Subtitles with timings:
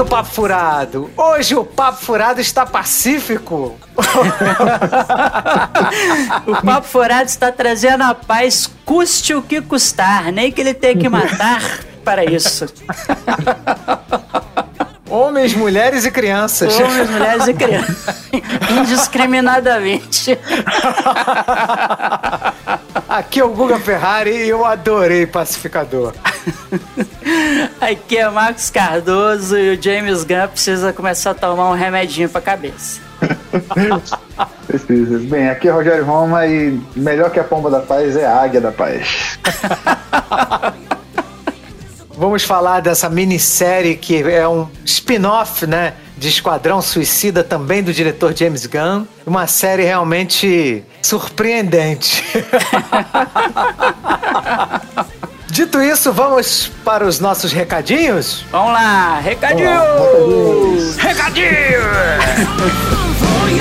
[0.00, 1.10] do Papo Furado.
[1.14, 3.78] Hoje o Papo Furado está pacífico.
[6.46, 10.96] o Papo Furado está trazendo a paz, custe o que custar, nem que ele tenha
[10.96, 11.60] que matar
[12.02, 12.64] para isso.
[15.10, 16.74] Homens, mulheres e crianças.
[16.78, 18.30] Homens, mulheres e crianças.
[18.70, 20.38] Indiscriminadamente.
[23.10, 26.14] Aqui é o Guga Ferrari e eu adorei Pacificador.
[27.80, 32.40] Aqui é Marcos Cardoso e o James Gunn precisa começar a tomar um remedinho pra
[32.40, 33.00] cabeça.
[34.64, 35.18] Precisa.
[35.28, 38.60] Bem, aqui é Rogério Roma e melhor que a pomba da paz é a águia
[38.60, 39.38] da paz.
[42.20, 45.94] Vamos falar dessa minissérie que é um spin-off, né?
[46.18, 49.06] De Esquadrão Suicida, também do diretor James Gunn.
[49.26, 52.22] Uma série realmente surpreendente.
[55.48, 58.44] Dito isso, vamos para os nossos recadinhos?
[58.50, 60.98] Vamos lá, recadinhos!
[60.98, 61.80] Recadinhos!
[63.30, 63.60] Come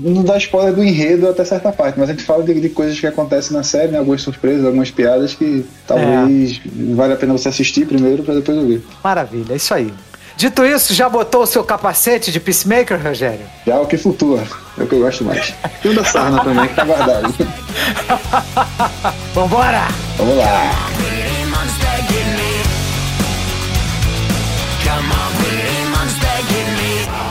[0.00, 2.98] não dá spoiler do enredo até certa parte, mas a gente fala de, de coisas
[2.98, 3.98] que acontecem na série, né?
[3.98, 6.85] Algumas surpresas, algumas piadas que talvez é.
[6.94, 8.82] Vale a pena você assistir primeiro para depois ouvir.
[9.02, 9.92] Maravilha, é isso aí.
[10.36, 13.46] Dito isso, já botou o seu capacete de Peacemaker, Rogério?
[13.66, 14.42] Já é o que flutua.
[14.78, 15.54] É o que eu gosto mais.
[15.82, 17.34] E o da sarna também, que tá guardado.
[19.34, 19.88] Vambora!
[20.18, 20.72] Vamos lá!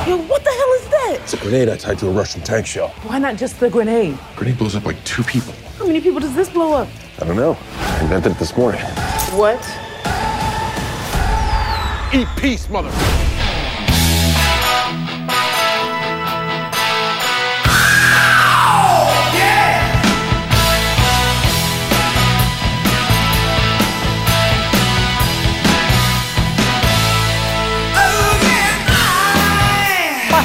[0.07, 1.19] Yo, what the hell is that?
[1.23, 2.89] It's a grenade I tied to a Russian tank shell.
[3.03, 4.17] Why not just the grenade?
[4.35, 5.53] Grenade blows up like two people.
[5.79, 6.87] How many people does this blow up?
[7.17, 7.57] I don't know.
[7.71, 8.81] I invented it this morning.
[9.31, 9.61] What?
[12.13, 12.91] Eat peace, mother.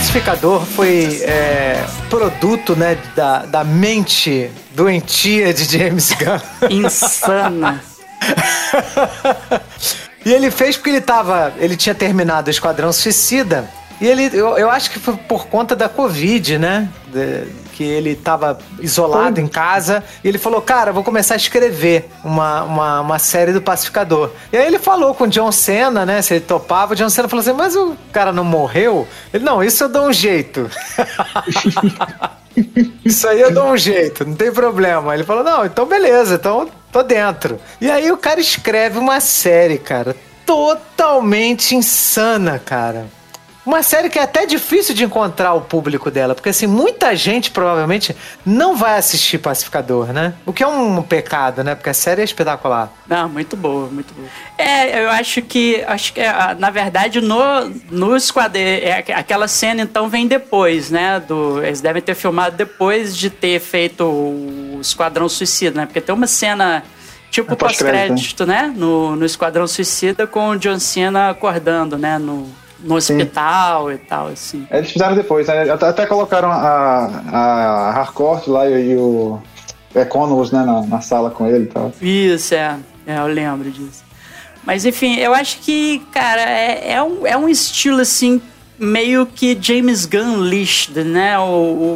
[0.00, 6.70] Pacificador foi é, produto né, da, da mente doentia de James Gunn.
[6.70, 7.84] Insana.
[10.22, 11.54] E ele fez porque ele tava.
[11.58, 13.70] Ele tinha terminado o Esquadrão Suicida.
[13.98, 16.90] E ele, eu, eu acho que foi por conta da Covid, né?
[17.06, 17.46] De,
[17.80, 19.44] que ele tava isolado foi.
[19.44, 20.04] em casa.
[20.22, 24.32] E ele falou, cara, vou começar a escrever uma, uma, uma, série do Pacificador.
[24.52, 26.20] E aí ele falou com o John Cena, né?
[26.20, 29.08] Se ele topava, o John Cena falou assim, mas o cara não morreu?
[29.32, 30.68] Ele, não, isso eu dou um jeito.
[33.02, 35.14] isso aí eu dou um jeito, não tem problema.
[35.14, 37.58] Ele falou, não, então beleza, então tô dentro.
[37.80, 40.14] E aí o cara escreve uma série, cara,
[40.44, 43.06] totalmente insana, cara.
[43.64, 47.50] Uma série que é até difícil de encontrar o público dela, porque assim, muita gente
[47.50, 50.34] provavelmente não vai assistir Pacificador, né?
[50.46, 51.74] O que é um pecado, né?
[51.74, 52.90] Porque a série é espetacular.
[53.06, 54.28] Não, muito boa, muito boa.
[54.56, 59.82] É, eu acho que, acho que ah, na verdade no, no Esquadrão, é, aquela cena
[59.82, 61.20] então vem depois, né?
[61.20, 65.86] Do, eles devem ter filmado depois de ter feito o Esquadrão Suicida, né?
[65.86, 66.82] Porque tem uma cena
[67.30, 68.72] tipo pós-crédito, né?
[68.74, 72.18] No, no Esquadrão Suicida com o John Cena acordando, né?
[72.18, 72.48] No,
[72.82, 73.94] no hospital Sim.
[73.94, 74.66] e tal, assim.
[74.70, 75.70] Eles fizeram depois, né?
[75.70, 79.40] Até colocaram a, a Harcourt lá e, e o
[79.94, 81.92] Economos, né, na, na, sala com ele e tal.
[82.00, 82.78] Isso, é.
[83.06, 83.18] é.
[83.18, 84.04] Eu lembro disso.
[84.64, 88.40] Mas enfim, eu acho que, cara, é, é, um, é um estilo assim,
[88.78, 91.38] meio que James Gunn listed, né?
[91.38, 91.42] O,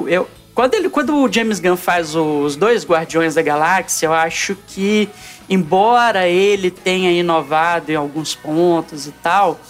[0.02, 4.12] o, eu, quando, ele, quando o James Gunn faz os dois Guardiões da Galáxia, eu
[4.12, 5.08] acho que
[5.48, 9.60] embora ele tenha inovado em alguns pontos e tal,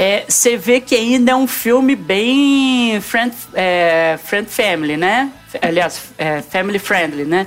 [0.00, 5.30] é, você vê que ainda é um filme bem friend, é, friend family, né?
[5.60, 7.46] Aliás, é, family friendly, né?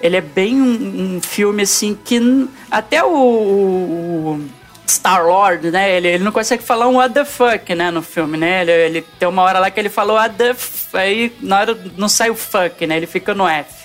[0.00, 4.44] Ele é bem um, um filme assim que até o, o
[4.86, 5.94] Star-Lord, né?
[5.94, 7.90] Ele, ele não consegue falar um what the fuck, né?
[7.90, 8.62] No filme, né?
[8.62, 10.96] Ele, ele tem uma hora lá que ele falou what the f...
[10.96, 12.96] Aí na hora não sai o fuck, né?
[12.96, 13.81] Ele fica no F.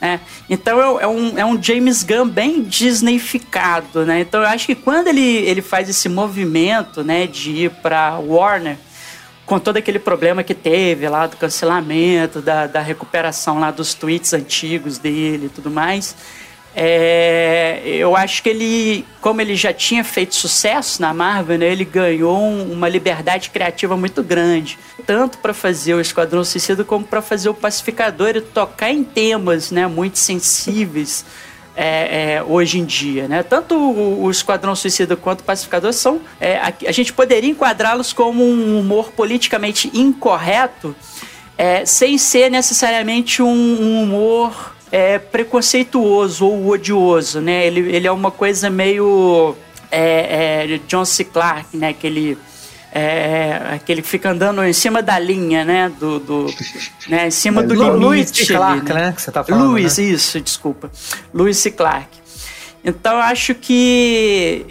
[0.00, 0.20] Né?
[0.48, 4.20] Então é, é, um, é um James Gunn bem Disneyficado, né?
[4.20, 8.76] Então eu acho que quando ele, ele faz esse movimento, né, de ir para Warner,
[9.46, 14.34] com todo aquele problema que teve lá do cancelamento, da, da recuperação lá dos tweets
[14.34, 16.16] antigos dele e tudo mais,
[16.78, 21.86] é, eu acho que ele, como ele já tinha feito sucesso na Marvel, né, ele
[21.86, 27.22] ganhou um, uma liberdade criativa muito grande, tanto para fazer o Esquadrão Suicida como para
[27.22, 31.24] fazer o Pacificador e tocar em temas né, muito sensíveis.
[31.78, 33.42] É, é, hoje em dia, né?
[33.42, 36.22] Tanto o, o, Esquadrão Suicida quanto o Pacificador são.
[36.40, 40.96] É, a, a, gente poderia enquadrá-los como um humor politicamente incorreto,
[41.58, 47.66] é, sem ser necessariamente um, um humor é, preconceituoso ou odioso, né?
[47.66, 49.54] Ele, ele é uma coisa meio
[49.90, 51.22] é, é, John C.
[51.22, 51.90] Clarke, né?
[51.90, 52.38] Aquele,
[52.90, 55.92] é, aquele que fica andando em cima da linha, né?
[56.00, 56.46] Do, do
[57.08, 57.26] né?
[57.26, 57.96] Em cima do limite.
[57.98, 58.46] Louis C.
[58.46, 58.94] Clarke, né?
[58.94, 59.12] né?
[59.12, 59.66] Que você tá falando.
[59.66, 60.04] Louis, né?
[60.04, 60.90] isso, desculpa.
[61.34, 61.70] Louis C.
[61.70, 62.25] Clarke.
[62.86, 64.64] Então eu acho que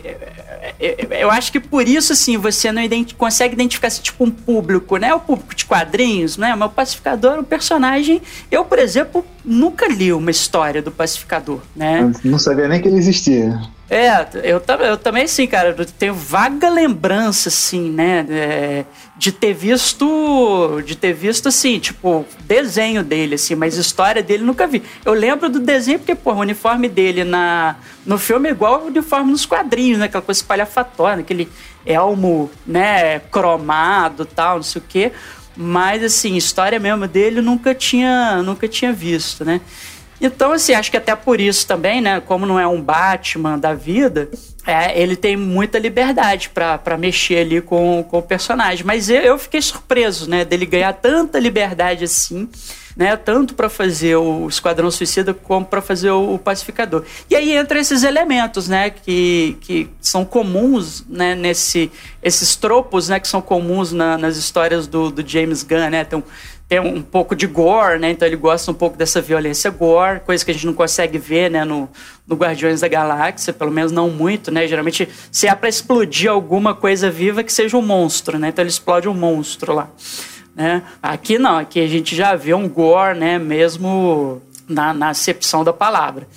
[1.20, 4.98] eu acho que por isso, assim, você não identi consegue identificar esse tipo um público,
[4.98, 5.14] né?
[5.14, 6.56] O público de quadrinhos, né?
[6.56, 8.22] Mas o pacificador é um personagem.
[8.50, 12.02] Eu, por exemplo, nunca li uma história do pacificador, né?
[12.24, 13.60] Eu não sabia nem que ele existia.
[13.88, 18.86] É, eu, eu também, sim, cara, eu tenho vaga lembrança, assim, né, é,
[19.16, 24.66] de ter visto, de ter visto, assim, tipo, desenho dele, assim, mas história dele nunca
[24.66, 24.82] vi.
[25.06, 28.86] Eu lembro do desenho porque, pô, o uniforme dele na, no filme é igual ao
[28.86, 31.48] uniforme nos quadrinhos, né, aquela coisa espalhafatória, aquele
[31.86, 35.12] elmo, né, cromado tal, não sei o quê,
[35.56, 39.62] mas, assim, história mesmo dele eu nunca tinha, nunca tinha visto, né.
[40.26, 42.20] Então, assim, acho que até por isso também, né?
[42.20, 44.30] Como não é um Batman da vida,
[44.66, 48.86] é, ele tem muita liberdade para mexer ali com, com o personagem.
[48.86, 50.44] Mas eu, eu fiquei surpreso, né?
[50.44, 52.50] Dele ganhar tanta liberdade assim
[52.96, 53.18] né?
[53.18, 57.04] Tanto para fazer o Esquadrão Suicida como para fazer o, Pacificador.
[57.30, 58.90] E aí entra esses elementos, né?
[58.90, 61.36] Que, que são comuns, né?
[61.36, 61.92] Nesse,
[62.24, 63.20] esses tropos, né?
[63.20, 66.02] Que são comuns na, nas histórias do, do James Gunn, né?
[66.02, 66.24] Então,
[66.68, 68.10] tem um pouco de gore, né?
[68.12, 71.52] Então ele gosta um pouco dessa violência gore, coisa que a gente não consegue ver,
[71.52, 71.64] né?
[71.64, 71.88] No,
[72.28, 74.68] no Guardiões da Galáxia, pelo menos não muito, né?
[74.68, 78.50] Geralmente, se é para explodir alguma coisa viva, que seja um monstro, né?
[78.50, 79.90] Então ele explode um monstro lá.
[80.56, 80.82] Né?
[81.04, 83.38] Aqui não, aqui a gente já vê um gore, né?
[83.38, 86.28] Mesmo na, na acepção da palavra.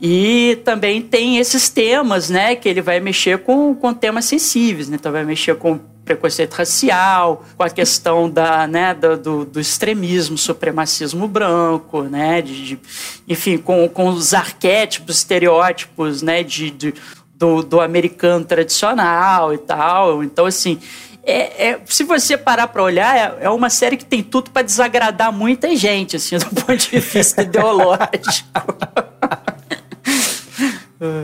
[0.00, 2.54] E também tem esses temas, né?
[2.54, 4.96] Que ele vai mexer com, com temas sensíveis, né?
[5.00, 11.28] Então vai mexer com preconceito racial, com a questão da, né, do, do extremismo, supremacismo
[11.28, 12.40] branco, né?
[12.40, 12.80] De, de,
[13.28, 16.42] enfim, com, com os arquétipos, estereótipos, né?
[16.42, 16.94] De, de
[17.34, 20.24] do, do americano tradicional e tal.
[20.24, 20.80] Então, assim,
[21.22, 24.62] é, é, se você parar para olhar, é, é, uma série que tem tudo para
[24.62, 28.48] desagradar muita gente, assim, do ponto de vista ideológico.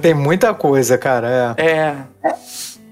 [0.02, 1.56] tem muita coisa, cara.
[1.56, 1.66] É.
[1.66, 2.34] é.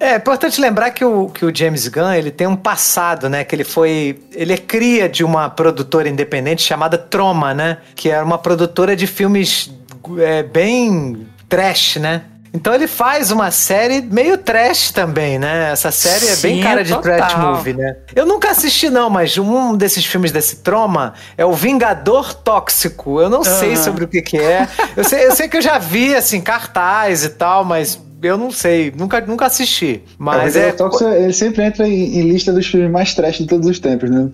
[0.03, 3.45] É importante lembrar que o, que o James Gunn ele tem um passado, né?
[3.45, 4.21] Que ele foi.
[4.33, 7.79] Ele é cria de uma produtora independente chamada Troma, né?
[7.95, 9.73] Que era uma produtora de filmes
[10.19, 12.23] é, bem trash, né?
[12.53, 15.71] Então ele faz uma série meio trash também, né?
[15.71, 17.03] Essa série é bem cara de total.
[17.03, 17.97] trash movie, né?
[18.13, 23.21] Eu nunca assisti não, mas um desses filmes desse Troma é o Vingador Tóxico.
[23.21, 23.45] Eu não uhum.
[23.45, 24.67] sei sobre o que que é.
[24.97, 28.51] Eu sei, eu sei que eu já vi, assim, cartaz e tal, mas eu não
[28.51, 30.03] sei, nunca, nunca assisti.
[30.19, 30.73] Mas é.
[30.73, 34.11] Tóxico, ele sempre entra em, em, lista dos filmes mais trash de todos os tempos,
[34.11, 34.31] né?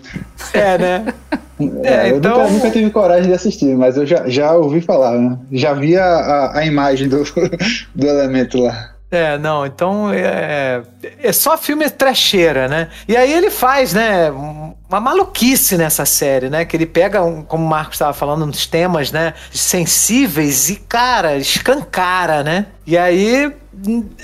[0.52, 1.14] É, né?
[1.82, 2.38] É, eu então...
[2.38, 5.36] nunca, nunca, tive coragem de assistir, mas eu já, já ouvi falar, né?
[5.50, 7.24] Já vi a, a, a imagem do,
[7.96, 8.90] do elemento lá.
[9.10, 10.82] É, não, então é,
[11.18, 12.88] é só filme trecheira, né?
[13.08, 16.66] E aí ele faz, né, uma maluquice nessa série, né?
[16.66, 21.36] Que ele pega, um, como o Marcos estava falando, uns temas, né, sensíveis e, cara,
[21.36, 22.66] escancara, né?
[22.86, 23.50] E aí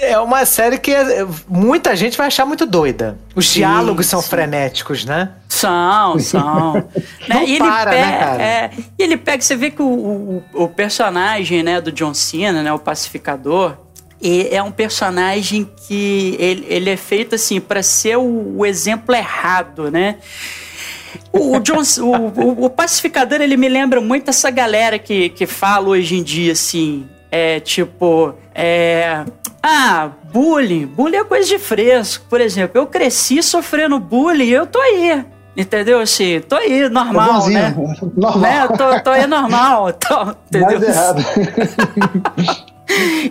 [0.00, 3.18] é uma série que é, muita gente vai achar muito doida.
[3.34, 4.28] Os sim, diálogos são sim.
[4.28, 5.30] frenéticos, né?
[5.48, 6.74] São, são.
[7.28, 7.44] né?
[7.46, 8.42] e ele para, né, pega, né, cara?
[8.42, 12.62] É, e ele pega, você vê que o, o, o, personagem né, do John Cena,
[12.62, 13.76] né, o pacificador,
[14.50, 19.90] é um personagem que ele, ele é feito assim para ser o, o, exemplo errado,
[19.90, 20.16] né?
[21.30, 26.16] O, John, o, o, pacificador ele me lembra muito essa galera que, que fala hoje
[26.16, 29.24] em dia assim É tipo, é.
[29.60, 30.86] Ah, bullying.
[30.86, 32.24] Bullying é coisa de fresco.
[32.30, 35.24] Por exemplo, eu cresci sofrendo bullying e eu tô aí.
[35.56, 35.98] Entendeu?
[35.98, 37.74] Assim, tô aí, normal, né?
[38.16, 38.38] Normal.
[38.38, 38.68] Né?
[38.68, 39.92] Tô, tô aí normal.
[39.98, 40.78] Tô, entendeu?
[40.78, 41.24] Mais errado.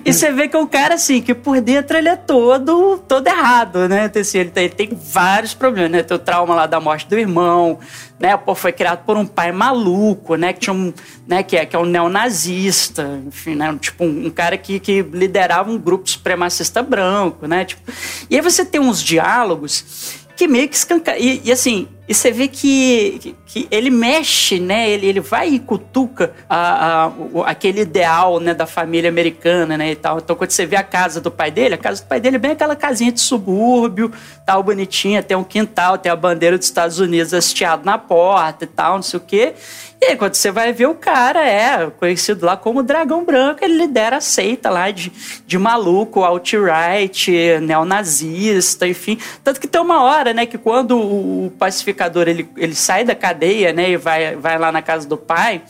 [0.05, 3.27] E você vê que é um cara assim, que por dentro ele é todo, todo
[3.27, 4.05] errado, né?
[4.05, 6.03] Então, assim, ele, tem, ele tem vários problemas, né?
[6.03, 7.79] Tem o trauma lá da morte do irmão,
[8.20, 8.36] né?
[8.36, 10.53] Pô, foi criado por um pai maluco, né?
[10.53, 10.93] Que tinha um,
[11.27, 11.43] né?
[11.43, 13.77] Que é, que é um neonazista, enfim, né?
[13.79, 17.65] Tipo, um, um cara que, que liderava um grupo supremacista branco, né?
[17.65, 17.91] Tipo,
[18.29, 21.17] e aí você tem uns diálogos que meio que escanca...
[21.17, 24.89] E, e, assim, e você vê que, que, ele mexe, né?
[24.89, 29.91] Ele, ele vai e cutuca a, a, o, aquele ideal né, da família americana, né?
[29.91, 30.17] E tal.
[30.17, 32.39] Então, quando você vê a casa do pai dele, a casa do pai dele é
[32.39, 34.12] bem aquela casinha de subúrbio,
[34.45, 38.67] tal, bonitinha, tem um quintal, tem a bandeira dos Estados Unidos hasteado na porta e
[38.67, 39.53] tal, não sei o quê.
[40.01, 43.77] E aí, quando você vai ver o cara, é conhecido lá como Dragão Branco, ele
[43.77, 45.10] lidera a seita lá de,
[45.48, 49.17] de maluco, alt-right, neonazista, enfim.
[49.41, 51.92] Tanto que tem uma hora, né, que quando o pacificador
[52.27, 55.62] ele, ele sai da cadeia, né, e vai, vai lá na casa do pai,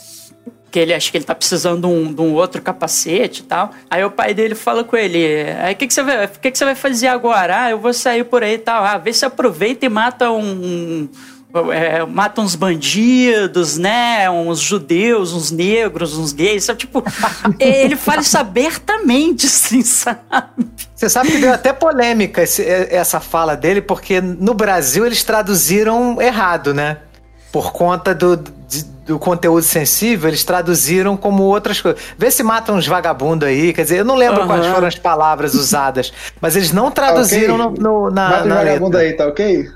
[0.74, 3.72] que ele acha que ele tá precisando de um, de um, outro capacete e tal.
[3.88, 5.24] Aí o pai dele fala com ele:
[5.62, 7.66] aí o que, que, você vai, que, que você vai fazer agora?
[7.66, 8.84] Ah, eu vou sair por aí e tal.
[8.84, 11.08] Ah, vê se aproveita e mata um,
[11.72, 14.30] é, mata uns bandidos, né?
[14.30, 16.80] Uns judeus, uns negros, uns gays, sabe?
[16.80, 17.04] Tipo,
[17.60, 20.20] ele fala isso abertamente, assim, sabe?
[20.96, 26.20] Você sabe que deu até polêmica esse, essa fala dele, porque no Brasil eles traduziram
[26.22, 26.98] errado, né?
[27.52, 32.02] Por conta do, de, do conteúdo sensível, eles traduziram como outras coisas.
[32.18, 34.48] Vê se matam uns vagabundos aí, quer dizer, eu não lembro uhum.
[34.48, 37.84] quais foram as palavras usadas, mas eles não traduziram okay.
[37.84, 38.30] no, no, na.
[38.30, 39.70] Mata na vagabundo aí, tá ok?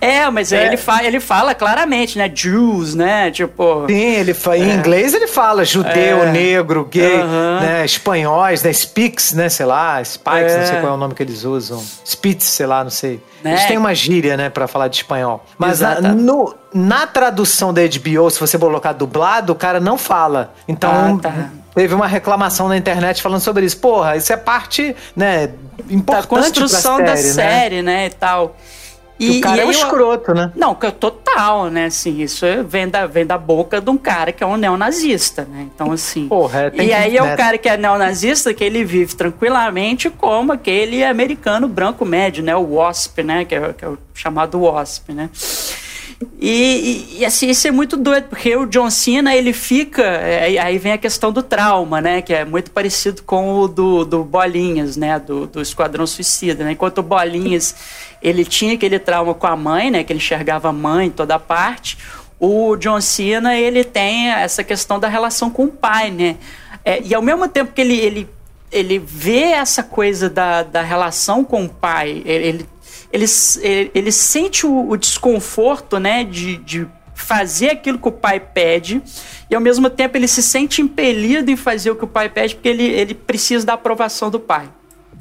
[0.00, 0.66] é, mas é.
[0.66, 2.28] Ele, fa ele fala claramente, né?
[2.28, 3.30] Jews, né?
[3.30, 3.86] Tipo.
[3.88, 4.56] Sim, ele fa...
[4.56, 4.74] em é.
[4.74, 6.32] inglês ele fala judeu, é.
[6.32, 7.60] negro, gay, uhum.
[7.60, 7.84] né?
[7.84, 8.72] Espanhóis, né?
[8.72, 9.48] Speaks, né?
[9.48, 10.80] Sei lá, Spikes, não sei é.
[10.80, 11.82] qual é o nome que eles usam.
[12.04, 13.20] Spitz, sei lá, não sei.
[13.42, 13.52] Né?
[13.52, 15.44] Eles têm uma gíria, né, pra falar de espanhol.
[15.58, 20.52] Mas na, no, na tradução da HBO, se você colocar dublado, o cara não fala.
[20.66, 21.18] Então.
[21.18, 21.50] Ah, tá.
[21.74, 23.78] Teve uma reclamação na internet falando sobre isso.
[23.78, 25.50] Porra, isso é parte, né,
[25.88, 28.56] importante da construção série, da série, né, né e tal.
[29.22, 30.50] E, o cara é um escroto, né?
[30.54, 31.86] Não, que é total, né?
[31.86, 35.68] Assim, isso vem da, vem da boca de um cara que é um neonazista, né?
[35.74, 36.28] Então, assim.
[36.28, 37.34] Porra, é, tem E que, aí é né?
[37.34, 42.56] o cara que é neonazista que ele vive tranquilamente como aquele americano branco médio, né?
[42.56, 43.44] O WASP, né?
[43.44, 45.30] Que é, que é o chamado WASP, né?
[46.40, 50.02] E, e, assim, isso é muito doido, porque o John Cena, ele fica.
[50.02, 52.22] É, aí vem a questão do trauma, né?
[52.22, 55.18] Que é muito parecido com o do, do Bolinhas, né?
[55.18, 56.72] Do, do Esquadrão Suicida, né?
[56.72, 57.74] Enquanto o Bolinhas,
[58.20, 60.04] ele tinha aquele trauma com a mãe, né?
[60.04, 61.98] Que ele enxergava a mãe em toda parte.
[62.38, 66.36] O John Cena, ele tem essa questão da relação com o pai, né?
[66.84, 68.28] É, e ao mesmo tempo que ele, ele,
[68.70, 72.71] ele vê essa coisa da, da relação com o pai, ele, ele
[73.12, 73.26] ele,
[73.94, 79.02] ele sente o, o desconforto, né, de, de fazer aquilo que o pai pede
[79.50, 82.54] e ao mesmo tempo ele se sente impelido em fazer o que o pai pede
[82.54, 84.68] porque ele, ele precisa da aprovação do pai,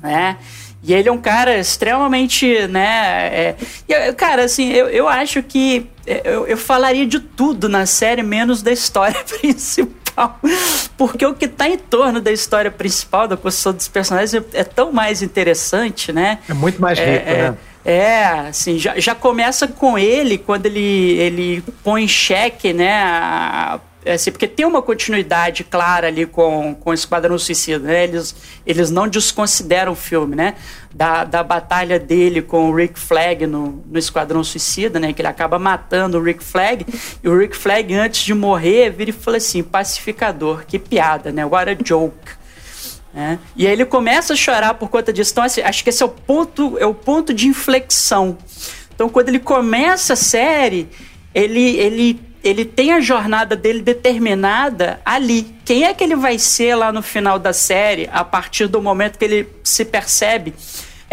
[0.01, 0.37] né?
[0.83, 3.55] E ele é um cara extremamente, né?
[3.87, 8.23] É, cara, assim, eu, eu acho que é, eu, eu falaria de tudo na série,
[8.23, 10.39] menos da história principal.
[10.97, 14.63] Porque o que está em torno da história principal, da construção dos personagens, é, é,
[14.63, 16.39] tão mais interessante, né?
[16.49, 17.57] É muito mais rico, é, né?
[17.83, 23.79] É, assim, já, já começa com ele quando ele, ele põe em xeque, né, a,
[24.05, 28.03] assim, porque tem uma continuidade clara ali com, com Esquadrão Suicida, né?
[28.03, 28.35] Eles,
[28.65, 30.55] eles não desconsideram o filme, né?
[30.93, 35.13] Da, da batalha dele com o Rick Flag no, no Esquadrão Suicida, né?
[35.13, 36.85] Que ele acaba matando o Rick Flag.
[37.23, 41.45] E o Rick Flag, antes de morrer, vira e fala assim: pacificador, que piada, né?
[41.45, 42.40] What a joke.
[43.13, 43.39] Né?
[43.55, 45.31] E aí ele começa a chorar por conta disso.
[45.31, 48.37] Então, assim, acho que esse é o ponto, é o ponto de inflexão.
[48.93, 50.87] Então, quando ele começa a série,
[51.33, 55.55] ele, ele, ele tem a jornada dele determinada ali.
[55.65, 59.17] Quem é que ele vai ser lá no final da série, a partir do momento
[59.17, 60.53] que ele se percebe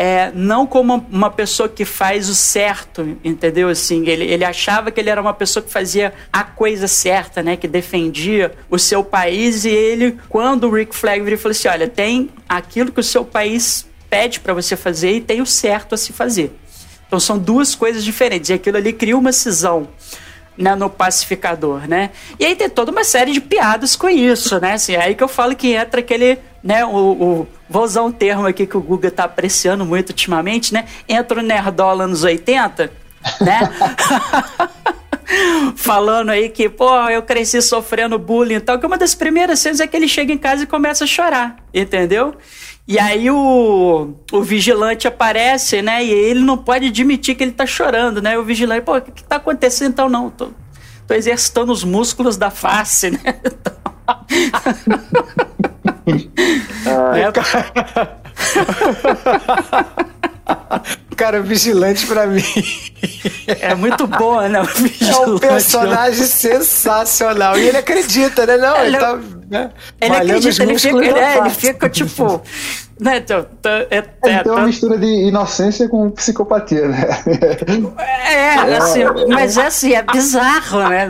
[0.00, 3.68] é, não como uma pessoa que faz o certo, entendeu?
[3.68, 7.56] Assim, ele, ele achava que ele era uma pessoa que fazia a coisa certa, né?
[7.56, 11.88] Que defendia o seu país e ele, quando o Rick Flag virou, falou assim, olha,
[11.88, 15.98] tem aquilo que o seu país pede para você fazer e tem o certo a
[15.98, 16.56] se fazer.
[17.08, 19.88] Então são duas coisas diferentes e aquilo ali cria uma cisão
[20.58, 22.10] né, no pacificador, né?
[22.38, 24.74] E aí tem toda uma série de piadas com isso, né?
[24.74, 28.12] Assim, é aí que eu falo que entra aquele, né, o, o vou usar um
[28.12, 30.86] termo aqui que o Guga tá apreciando muito ultimamente, né?
[31.08, 32.90] Entra o nerdola nos 80,
[33.40, 33.60] né?
[35.76, 39.80] falando aí que, pô, eu cresci sofrendo bullying e tal, que uma das primeiras cenas
[39.80, 42.34] é que ele chega em casa e começa a chorar, entendeu?
[42.86, 46.02] E aí o, o vigilante aparece, né?
[46.02, 48.38] E ele não pode admitir que ele tá chorando, né?
[48.38, 50.08] O vigilante, pô, o que, que tá acontecendo então?
[50.08, 50.48] Não, tô,
[51.06, 53.20] tô exercitando os músculos da face, né?
[57.12, 58.20] Ai, é, cara.
[61.16, 62.42] Cara, o vigilante pra mim.
[63.46, 64.60] É muito bom, né?
[64.60, 65.12] O vigilante.
[65.12, 67.58] É um personagem sensacional.
[67.58, 68.56] E ele acredita, né?
[68.56, 69.18] Não, ele, ele tá.
[69.50, 69.70] Né?
[70.00, 72.42] Ele acredita, ele fica, ele, é, ele fica tipo.
[73.00, 77.06] Né, então, é, é, é, tem uma mistura de inocência com psicopatia, né?
[78.28, 81.08] É, assim, mas é assim, é bizarro, né?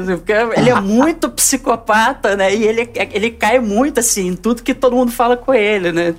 [0.59, 2.55] Ele é muito psicopata, né?
[2.55, 6.15] E ele, ele cai muito, assim, em tudo que todo mundo fala com ele, né?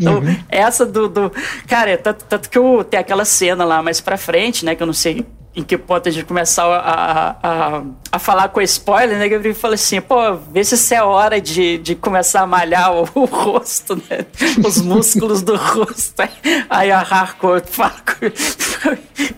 [0.00, 0.36] Então, uhum.
[0.48, 1.30] essa do, do.
[1.68, 4.74] Cara, tanto, tanto que eu, tem aquela cena lá mais pra frente, né?
[4.74, 8.60] Que eu não sei em que ponto a gente começar a, a, a, falar com
[8.62, 9.28] spoiler, né?
[9.28, 13.08] Eu falei assim, pô, vê se isso é hora de, de começar a malhar o,
[13.14, 14.26] o rosto, né?
[14.64, 16.22] Os músculos do rosto.
[16.68, 17.94] Aí a Harcourt fala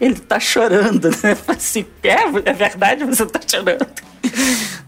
[0.00, 1.36] ele tá chorando, né?
[1.48, 3.86] Assim, é, é verdade, você tá chorando.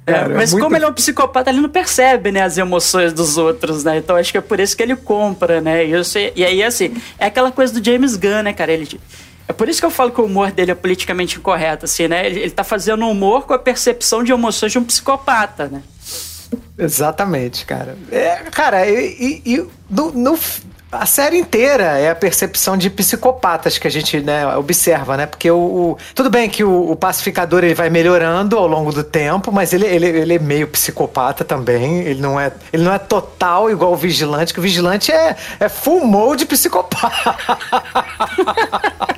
[0.06, 0.64] É, Cara, mas muito...
[0.64, 3.99] como ele é um psicopata, ele não percebe, né, as emoções dos outros, né?
[3.99, 5.87] Então acho que é por isso que ele compra, né?
[5.87, 8.73] E, eu sei, e aí, assim, é aquela coisa do James Gunn, né, cara?
[8.73, 8.87] Ele
[9.48, 12.26] é por isso que eu falo que o humor dele é politicamente incorreto, assim, né?
[12.26, 15.82] Ele, ele tá fazendo humor com a percepção de emoções de um psicopata, né?
[16.78, 17.96] Exatamente, cara.
[18.12, 20.38] É, cara, e, e no, no,
[20.90, 25.26] a série inteira é a percepção de psicopatas que a gente né, observa, né?
[25.26, 29.04] Porque o, o tudo bem que o, o, pacificador ele vai melhorando ao longo do
[29.04, 32.00] tempo, mas ele, ele, ele é meio psicopata também.
[32.00, 35.68] Ele não é ele não é total igual o vigilante, que o vigilante é, é
[35.68, 37.36] full mode psicopata.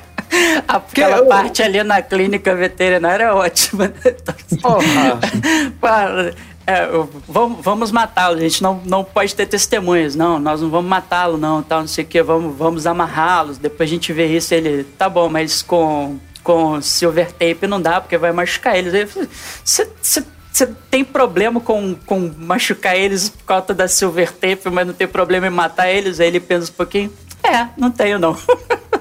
[0.67, 1.25] Aquela eu...
[1.27, 3.87] parte ali na clínica veterinária é ótima.
[3.87, 4.15] Né?
[4.61, 6.33] Porra.
[6.65, 6.87] é,
[7.27, 11.37] vamos, vamos matá-lo, a gente não, não pode ter testemunhas, não, nós não vamos matá-lo,
[11.37, 14.83] não, tal, não sei o que, vamos, vamos amarrá-los, depois a gente vê isso, ele,
[14.83, 18.93] tá bom, mas com, com silver tape não dá, porque vai machucar eles.
[19.63, 19.89] Você
[20.51, 25.07] você tem problema com, com machucar eles por causa da silver tape, mas não tem
[25.07, 26.19] problema em matar eles?
[26.19, 27.11] Aí ele pensa um pouquinho,
[27.41, 28.37] é, não tenho não.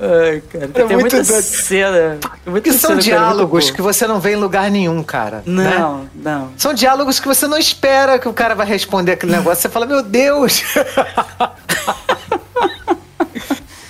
[0.00, 0.64] Ai, cara.
[0.64, 1.42] É tem muita doido.
[1.42, 2.18] cena.
[2.46, 5.42] Muita que são diálogos que você não vê em lugar nenhum, cara.
[5.44, 6.08] Não, né?
[6.14, 6.52] não.
[6.56, 9.62] São diálogos que você não espera que o cara vai responder aquele negócio.
[9.62, 10.62] Você fala, meu Deus!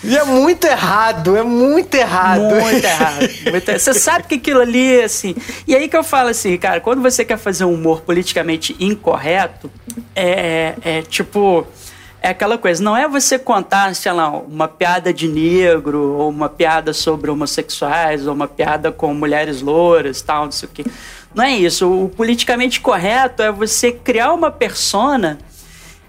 [0.04, 2.42] E é muito errado, é muito errado.
[2.42, 3.20] Muito errado.
[3.50, 5.34] Muito Você sabe que aquilo ali, assim.
[5.66, 9.70] E aí que eu falo assim, cara, quando você quer fazer um humor politicamente incorreto,
[10.14, 11.66] é, é tipo
[12.22, 16.48] é aquela coisa, não é você contar, sei lá, uma piada de negro, ou uma
[16.48, 20.84] piada sobre homossexuais, ou uma piada com mulheres louras, tal, não sei o quê.
[21.34, 21.90] Não é isso.
[21.90, 25.38] O politicamente correto é você criar uma persona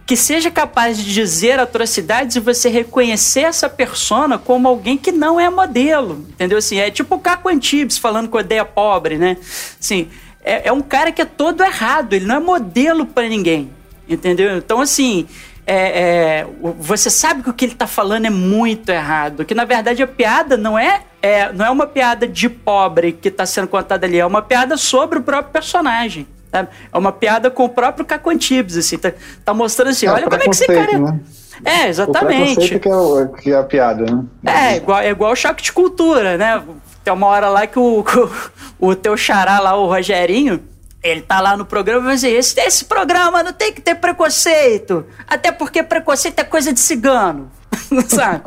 [0.05, 5.39] que seja capaz de dizer atrocidades e você reconhecer essa persona como alguém que não
[5.39, 6.59] é modelo, entendeu?
[6.59, 9.37] Assim, é tipo o Caco Antibes falando com a ideia pobre, né?
[9.79, 10.09] Assim,
[10.43, 13.71] é, é um cara que é todo errado, ele não é modelo para ninguém,
[14.07, 14.57] entendeu?
[14.57, 15.25] Então, assim,
[15.65, 16.47] é, é,
[16.79, 19.45] você sabe que o que ele está falando é muito errado.
[19.45, 23.29] Que na verdade a piada não é, é não é uma piada de pobre que
[23.29, 26.27] está sendo contada ali, é uma piada sobre o próprio personagem.
[26.51, 26.69] Sabe?
[26.91, 29.11] É uma piada com o próprio Caco Antibes, assim, tá,
[29.43, 30.99] tá mostrando assim, é, olha como é que esse cara.
[30.99, 31.19] Né?
[31.65, 32.75] É, exatamente.
[32.75, 34.73] O que é, o, que é a piada, né?
[34.73, 36.61] É, igual, é igual o choque de cultura, né?
[37.03, 38.03] Tem uma hora lá que o,
[38.79, 40.61] o, o teu xará lá, o Rogerinho,
[41.03, 43.95] ele tá lá no programa e vai dizer: esse, esse programa não tem que ter
[43.95, 45.05] preconceito.
[45.27, 47.51] Até porque preconceito é coisa de cigano.
[48.07, 48.43] Sabe?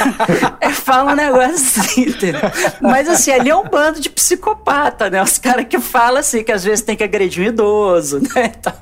[0.60, 2.40] é, fala um negócio assim, entendeu?
[2.80, 5.22] Mas assim, ali é um bando de psicopata, né?
[5.22, 8.52] Os caras que falam assim, que às vezes tem que agredir um idoso, né?
[8.58, 8.74] Então,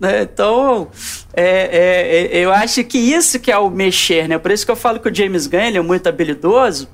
[0.00, 0.22] né?
[0.22, 0.88] então
[1.34, 4.38] é, é, eu acho que isso que é o mexer, né?
[4.38, 6.88] Por isso que eu falo que o James Gunn ele é muito habilidoso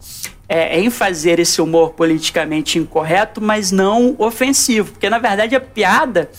[0.49, 4.93] é, em fazer esse humor politicamente incorreto, mas não ofensivo.
[4.93, 6.31] Porque, na verdade, a piada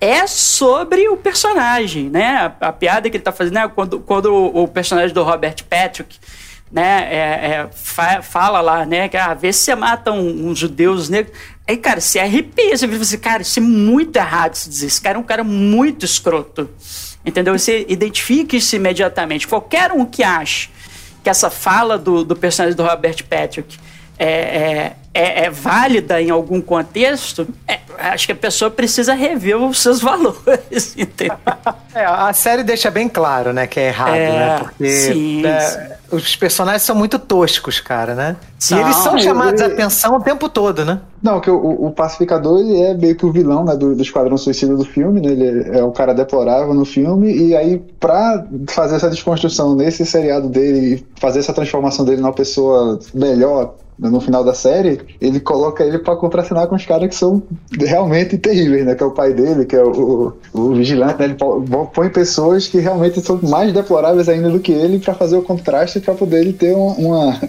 [0.00, 2.52] é sobre o personagem, né?
[2.60, 3.70] A, a piada que ele está fazendo, né?
[3.72, 6.18] quando, quando o, o, personagem do Robert Patrick
[6.72, 10.58] né, é, é, fa fala lá, né, que ah, vê se você mata um, uns
[10.58, 11.36] judeus negros.
[11.68, 14.86] Aí, cara, se arrepia, você vê assim, cara, isso é muito errado se dizer.
[14.86, 16.68] Esse cara é um cara muito escroto.
[17.24, 17.56] Entendeu?
[17.56, 19.46] Você identifica isso imediatamente.
[19.46, 20.70] Qualquer um que ache
[21.22, 23.78] que essa fala do, do personagem do Robert Patrick
[24.18, 29.56] é, é, é, é válida em algum contexto, é, acho que a pessoa precisa rever
[29.56, 30.96] os seus valores.
[31.94, 34.58] É, a série deixa bem claro, né, que é errado, é, né?
[34.60, 35.78] Porque sim, é, sim.
[36.10, 38.36] os personagens são muito toscos, cara, né?
[38.58, 38.78] São.
[38.78, 39.72] E eles são chamados ele...
[39.72, 41.00] a atenção o tempo todo, né?
[41.22, 44.38] Não, que o, o, pacificador ele é meio que o vilão né, do, do Esquadrão
[44.38, 45.32] Suicida do filme, né?
[45.32, 50.06] Ele é, é o cara deplorável no filme, e aí, pra fazer essa desconstrução nesse
[50.06, 55.38] seriado dele e fazer essa transformação dele numa pessoa melhor, no final da série, ele
[55.38, 57.42] coloca ele para contracenar com os caras que são
[57.84, 58.94] realmente terríveis, né?
[58.94, 61.24] Que é o pai dele, que é o, o, vigilante, né?
[61.26, 61.36] Ele
[61.94, 66.00] põe pessoas que realmente são mais deploráveis ainda do que ele para fazer o contraste
[66.00, 67.40] para poder ele ter uma, uma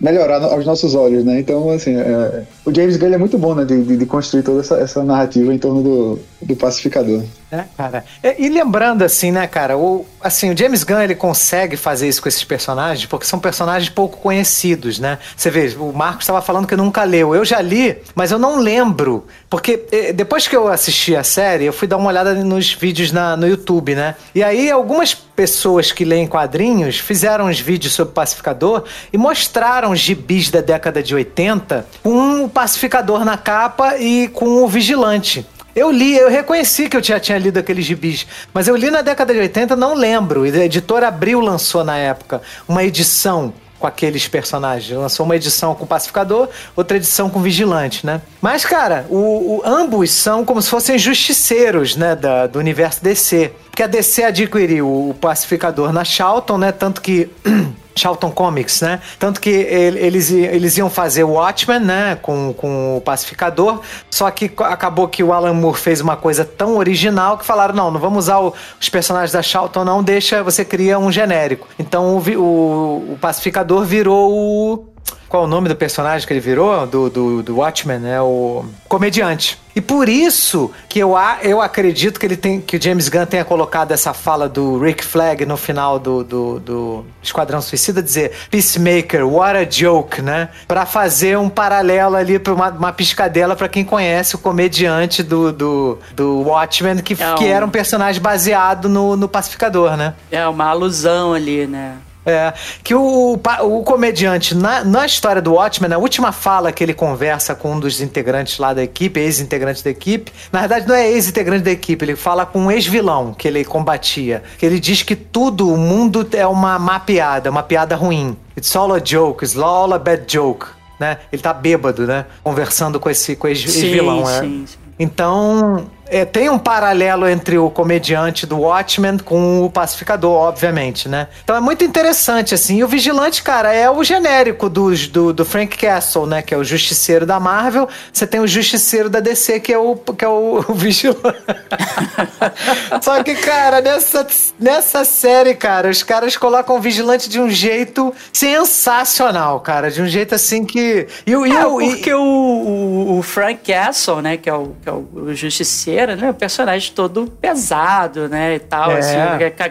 [0.00, 1.38] melhorar aos nossos olhos, né?
[1.38, 3.64] Então, assim, é, o James Gunn é muito bom, né?
[3.64, 7.22] De, de, de construir toda essa, essa, narrativa em torno do, do pacificador.
[7.52, 8.04] É, cara.
[8.22, 12.22] E, e, lembrando, assim, né, cara, o, assim, o James Gunn, ele consegue fazer isso
[12.22, 15.18] com esses personagens porque são personagens pouco conhecidos, né?
[15.36, 17.34] Você vê, o Marcos estava falando que nunca leu.
[17.34, 19.26] Eu já li, mas eu não lembro.
[19.48, 19.84] Porque
[20.14, 23.48] depois que eu assisti a série, eu fui dar uma olhada nos vídeos na, no
[23.48, 24.14] YouTube, né?
[24.32, 29.96] E aí, algumas pessoas que leem quadrinhos fizeram uns vídeos sobre o pacificador e mostraram
[29.96, 35.46] gibis da década de 80 com o pacificador na capa e com o vigilante.
[35.74, 39.02] Eu li, eu reconheci que eu já tinha lido aqueles gibis, mas eu li na
[39.02, 40.42] década de 80, não lembro.
[40.42, 44.96] A editora Abril lançou na época uma edição com aqueles personagens.
[44.96, 48.20] Lançou uma edição com pacificador, outra edição com vigilante, né?
[48.40, 49.16] Mas, cara, o,
[49.56, 53.50] o ambos são como se fossem justiceiros, né, da, do universo DC.
[53.70, 56.70] Porque a DC adquiriu o pacificador na Charlton, né?
[56.70, 57.30] Tanto que
[57.94, 59.00] Charlton Comics, né?
[59.18, 62.18] Tanto que eles, eles iam fazer o Watchmen, né?
[62.20, 63.80] Com, com o Pacificador.
[64.10, 67.90] Só que acabou que o Alan Moore fez uma coisa tão original que falaram: não,
[67.90, 71.68] não vamos usar o, os personagens da Charlton, não, deixa, você cria um genérico.
[71.78, 74.90] Então o, o, o Pacificador virou o
[75.30, 76.84] qual o nome do personagem que ele virou?
[76.88, 79.56] Do, do, do Watchmen, é o comediante.
[79.76, 83.44] E por isso que eu, eu acredito que ele tem que o James Gunn tenha
[83.44, 89.24] colocado essa fala do Rick Flag no final do, do, do Esquadrão Suicida, dizer Peacemaker,
[89.24, 90.48] what a joke, né?
[90.66, 95.52] Pra fazer um paralelo ali, pra uma, uma piscadela para quem conhece o comediante do,
[95.52, 97.34] do, do Watchmen, que, é um...
[97.36, 100.14] que era um personagem baseado no, no Pacificador, né?
[100.28, 101.98] É uma alusão ali, né?
[102.24, 102.52] É,
[102.84, 107.54] que o, o comediante, na, na história do Watchmen, na última fala que ele conversa
[107.54, 111.64] com um dos integrantes lá da equipe, ex-integrante da equipe, na verdade não é ex-integrante
[111.64, 114.42] da equipe, ele fala com um ex-vilão que ele combatia.
[114.58, 118.36] Que ele diz que tudo, o mundo é uma má piada, uma piada ruim.
[118.56, 120.66] It's all a joke, it's all a bad joke.
[120.98, 121.16] Né?
[121.32, 122.26] Ele tá bêbado, né?
[122.42, 124.26] Conversando com esse com ex-vilão.
[124.26, 124.40] Sim, é.
[124.40, 124.78] sim, sim.
[124.98, 131.28] Então, é, tem um paralelo entre o comediante do Watchmen com o pacificador, obviamente, né?
[131.44, 132.78] Então é muito interessante, assim.
[132.78, 136.42] E o Vigilante, cara, é o genérico do, do, do, Frank Castle, né?
[136.42, 137.88] Que é o justiceiro da Marvel.
[138.12, 141.20] Você tem o justiceiro da DC, que é o, que é o, o Vigilante.
[143.00, 144.26] Só que, cara, nessa,
[144.58, 149.90] nessa série, cara, os caras colocam o Vigilante de um jeito sensacional, cara.
[149.90, 151.06] De um jeito assim que...
[151.24, 152.14] E, e, é, porque e...
[152.14, 154.36] o, o, o, Frank Castle, né?
[154.36, 156.30] Que é o, que é o justiceiro né?
[156.30, 158.56] O personagem todo pesado, né?
[158.56, 158.98] E tal, é.
[158.98, 159.16] assim,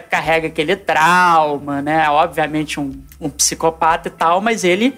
[0.08, 2.08] carrega aquele trauma, né?
[2.10, 4.96] Obviamente um, um psicopata e tal, mas ele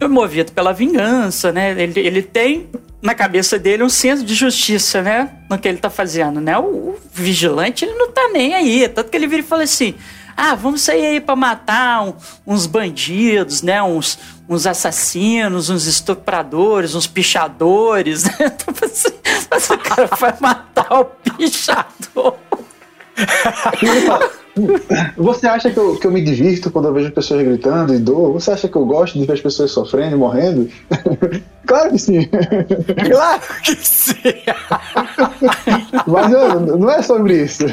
[0.00, 1.70] é movido pela vingança, né?
[1.80, 2.68] Ele, ele tem
[3.02, 5.30] na cabeça dele um senso de justiça, né?
[5.48, 6.58] No que ele tá fazendo, né?
[6.58, 8.88] O, o vigilante, ele não tá nem aí.
[8.88, 9.94] Tanto que ele vira e fala assim:
[10.36, 12.14] ah, vamos sair aí pra matar um,
[12.46, 13.82] uns bandidos, né?
[13.82, 14.18] Uns,
[14.50, 18.24] uns assassinos, uns estupradores, uns pichadores.
[18.24, 18.32] Né?
[18.40, 19.14] Então, assim,
[19.48, 22.36] mas o cara vai matar o pichador.
[25.16, 28.32] Você acha que eu, que eu me divirto quando eu vejo pessoas gritando e dor?
[28.32, 30.68] Você acha que eu gosto de ver as pessoas sofrendo e morrendo?
[31.64, 32.28] claro que sim.
[33.06, 34.14] Claro que sim.
[36.06, 37.64] Mas não, é sobre isso.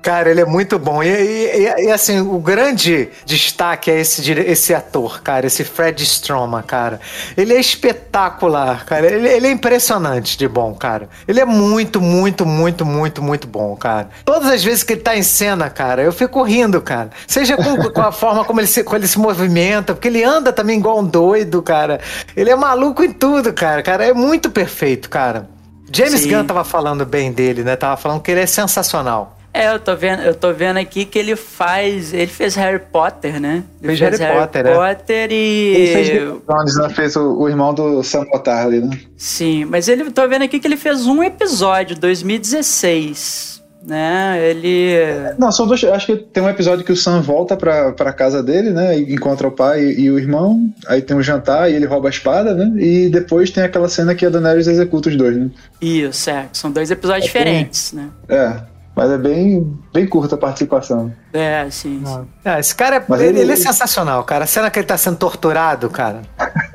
[0.00, 1.02] Cara, ele é muito bom.
[1.02, 6.62] E, e, e, assim, o grande destaque é esse, esse ator, cara, esse Fred Stroma,
[6.62, 7.00] cara.
[7.36, 9.06] Ele é espetacular, cara.
[9.06, 11.08] Ele, ele é impressionante de bom, cara.
[11.26, 14.08] Ele é muito, muito, muito, muito, muito bom, cara.
[14.24, 17.10] Todas as vezes que ele tá em cena, cara, eu fico rindo, cara.
[17.26, 20.52] Seja com, com a forma como ele, se, como ele se movimenta, porque ele anda
[20.52, 22.00] também igual um doido, cara.
[22.36, 23.82] Ele é maluco em tudo, cara.
[23.82, 25.48] Cara, é muito perfeito, cara.
[25.94, 26.30] James Sim.
[26.30, 27.76] Gunn tava falando bem dele, né?
[27.76, 29.38] Tava falando que ele é sensacional.
[29.54, 32.14] É, eu tô vendo, eu tô vendo aqui que ele faz.
[32.14, 33.62] Ele fez Harry Potter, né?
[33.82, 34.74] Ele fez, fez Harry, Harry Potter, é.
[34.74, 35.34] Potter é.
[35.34, 35.74] e.
[35.76, 36.88] Ele fez Jones, né?
[36.88, 38.98] Fez o, o, irmão do Sam Potter né?
[39.16, 43.51] Sim, mas ele tô vendo aqui que ele fez um episódio, 2016
[43.86, 44.38] né?
[44.48, 44.96] Ele.
[45.38, 45.82] Não, são dois.
[45.84, 48.98] Acho que tem um episódio que o Sam volta pra, pra casa dele, né?
[48.98, 50.72] E encontra o pai e, e, o irmão.
[50.86, 52.72] Aí tem um jantar e ele rouba a espada, né?
[52.76, 55.50] E depois tem aquela cena que a Daenerys executa os dois, né?
[55.80, 56.48] Isso, é.
[56.52, 58.04] São dois episódios é diferentes, bem...
[58.04, 58.10] né?
[58.28, 58.72] É.
[58.94, 61.12] Mas é bem, bem curta a participação.
[61.32, 62.02] É, sim.
[62.06, 62.56] Ah.
[62.56, 64.44] É, esse cara, ele, ele, ele, é sensacional, cara.
[64.44, 66.20] A cena que ele tá sendo torturado, cara.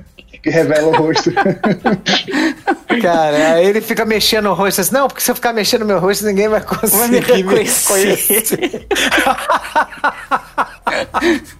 [0.48, 1.32] que revela o rosto.
[3.02, 5.88] Cara, aí ele fica mexendo o rosto assim, não, porque se eu ficar mexendo no
[5.88, 8.88] meu rosto, ninguém vai conseguir me reconhecer.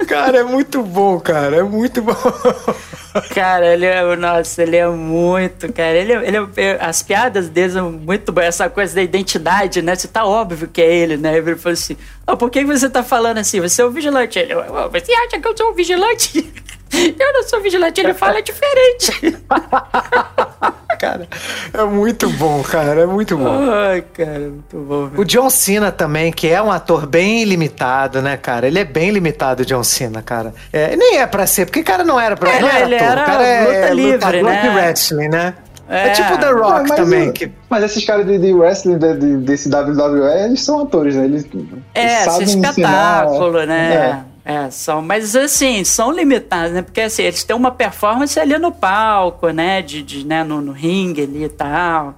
[0.08, 2.15] cara, é muito bom, cara, é muito bom.
[3.34, 7.73] Cara, ele é, nossa, ele é muito, cara, ele, é, ele é, as piadas dele
[7.73, 11.36] são muito boas, essa coisa da identidade, né, você tá óbvio que é ele, né,
[11.36, 11.97] ele falou assim,
[12.28, 14.38] oh, por que você tá falando assim, você é um vigilante?
[14.38, 16.54] Ele, oh, você acha que eu sou um vigilante?
[17.19, 19.38] Eu não sou vigilante, ele fala diferente.
[21.00, 21.28] cara,
[21.73, 23.69] é muito bom, cara, é muito bom.
[23.71, 25.10] Ai, cara, muito bom.
[25.15, 28.67] O John Cena também, que é um ator bem limitado, né, cara?
[28.67, 30.54] Ele é bem limitado, o John Cena, cara.
[30.73, 32.95] É, nem é pra ser, porque o cara não era pra é, não era ele
[32.95, 34.62] ator, era o cara é luta livre, lutador né?
[34.62, 35.54] de wrestling, né?
[35.89, 36.10] É, É.
[36.12, 39.69] tipo The Rock mas, também, que mas esses caras de, de wrestling, de, de- desse
[39.69, 41.23] WWE, eles são atores, né?
[41.26, 41.45] Eles
[41.93, 44.26] É, sabem esse ensinar- espetáculo, né?
[44.47, 44.71] É.
[44.71, 46.81] são, mas assim, são limitados, né?
[46.81, 49.81] Porque assim, eles têm uma performance ali no palco, né?
[49.81, 50.41] De, de, né?
[50.41, 52.15] No, no ringue ali e tal.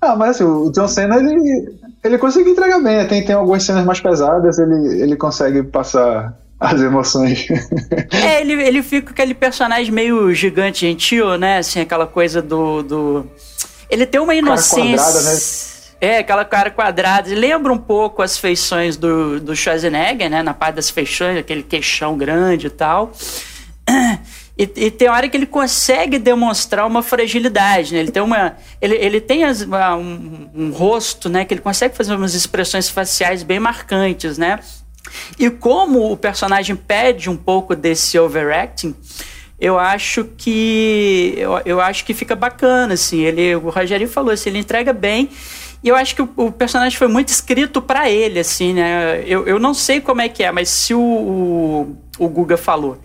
[0.00, 2.96] Ah, mas assim, o John Cena, ele, ele consegue entregar bem.
[2.96, 3.04] né?
[3.04, 7.46] Tem, tem algumas cenas mais pesadas, ele, ele consegue passar as emoções.
[8.10, 11.58] É, ele, ele fica com aquele personagem meio gigante gentil, né?
[11.58, 12.82] Assim, aquela coisa do.
[12.82, 13.26] do...
[13.88, 14.96] Ele tem uma inocência.
[14.96, 15.71] quadrada, né?
[16.04, 17.32] É, aquela cara quadrada.
[17.32, 20.42] Lembra um pouco as feições do, do Schwarzenegger, né?
[20.42, 23.12] Na parte das feições, aquele queixão grande e tal.
[24.58, 28.00] E, e tem hora que ele consegue demonstrar uma fragilidade, né?
[28.00, 31.44] Ele tem uma, ele, ele tem as- uma- um, um rosto, né?
[31.44, 34.58] Que ele consegue fazer umas expressões faciais bem marcantes, né?
[35.38, 38.92] E como o personagem pede um pouco desse overacting,
[39.60, 43.20] eu acho que eu, eu acho que fica bacana, assim.
[43.20, 45.30] Ele, o Rogério falou assim, ele entrega bem.
[45.82, 49.22] E eu acho que o, o personagem foi muito escrito pra ele, assim, né?
[49.26, 52.98] Eu, eu não sei como é que é, mas se o, o, o Guga falou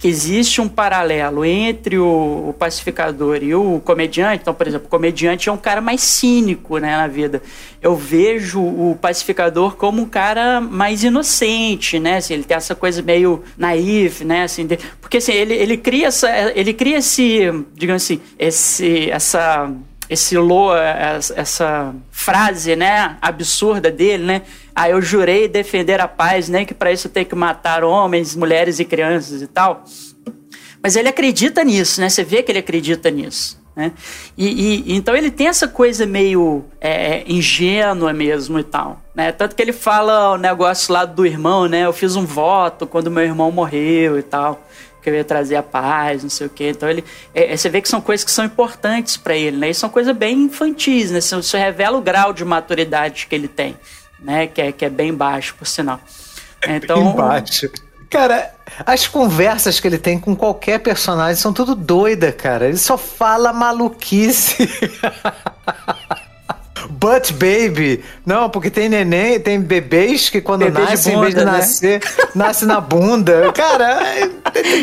[0.00, 4.40] que existe um paralelo entre o, o pacificador e o comediante.
[4.40, 7.42] Então, por exemplo, o comediante é um cara mais cínico né, na vida.
[7.82, 12.16] Eu vejo o pacificador como um cara mais inocente, né?
[12.16, 14.44] Assim, ele tem essa coisa meio naif, né?
[14.44, 16.30] Assim, de- porque assim, ele, ele cria essa.
[16.54, 19.70] Ele cria esse, digamos assim, esse, essa
[20.10, 24.42] esse lo, essa, essa frase, né, absurda dele, né?
[24.74, 28.80] Ah, eu jurei defender a paz, né, que para isso tem que matar homens, mulheres
[28.80, 29.84] e crianças e tal.
[30.82, 32.08] Mas ele acredita nisso, né?
[32.08, 33.60] Você vê que ele acredita nisso.
[33.76, 33.92] Né?
[34.36, 39.00] E, e- então ele tem essa coisa meio é, ingênua mesmo e tal.
[39.14, 39.30] Né?
[39.30, 41.84] Tanto que ele fala o negócio lá do irmão, né?
[41.86, 44.60] Eu fiz um voto quando meu irmão morreu e tal.
[45.02, 46.70] Que eu ia trazer a paz, não sei o quê.
[46.70, 47.04] Então ele.
[47.34, 49.70] é, é, você vê que são coisas que são importantes para ele, né?
[49.70, 51.18] E são coisas bem infantis, né?
[51.18, 53.76] Isso, isso revela o grau de maturidade que ele tem,
[54.18, 54.46] né?
[54.46, 56.00] Que é, que é bem baixo, por sinal.
[56.66, 57.70] Então, embaixo.
[58.10, 58.52] Cara,
[58.84, 62.66] as conversas que ele tem com qualquer personagem são tudo doida, cara.
[62.66, 64.68] Ele só fala maluquice.
[66.90, 71.34] But baby, não, porque tem neném, tem bebês que quando Bebê de nascem, em vez
[71.34, 71.58] de bunda, né?
[71.58, 72.00] nascer,
[72.34, 73.52] nasce na bunda.
[73.52, 74.28] Cara, é-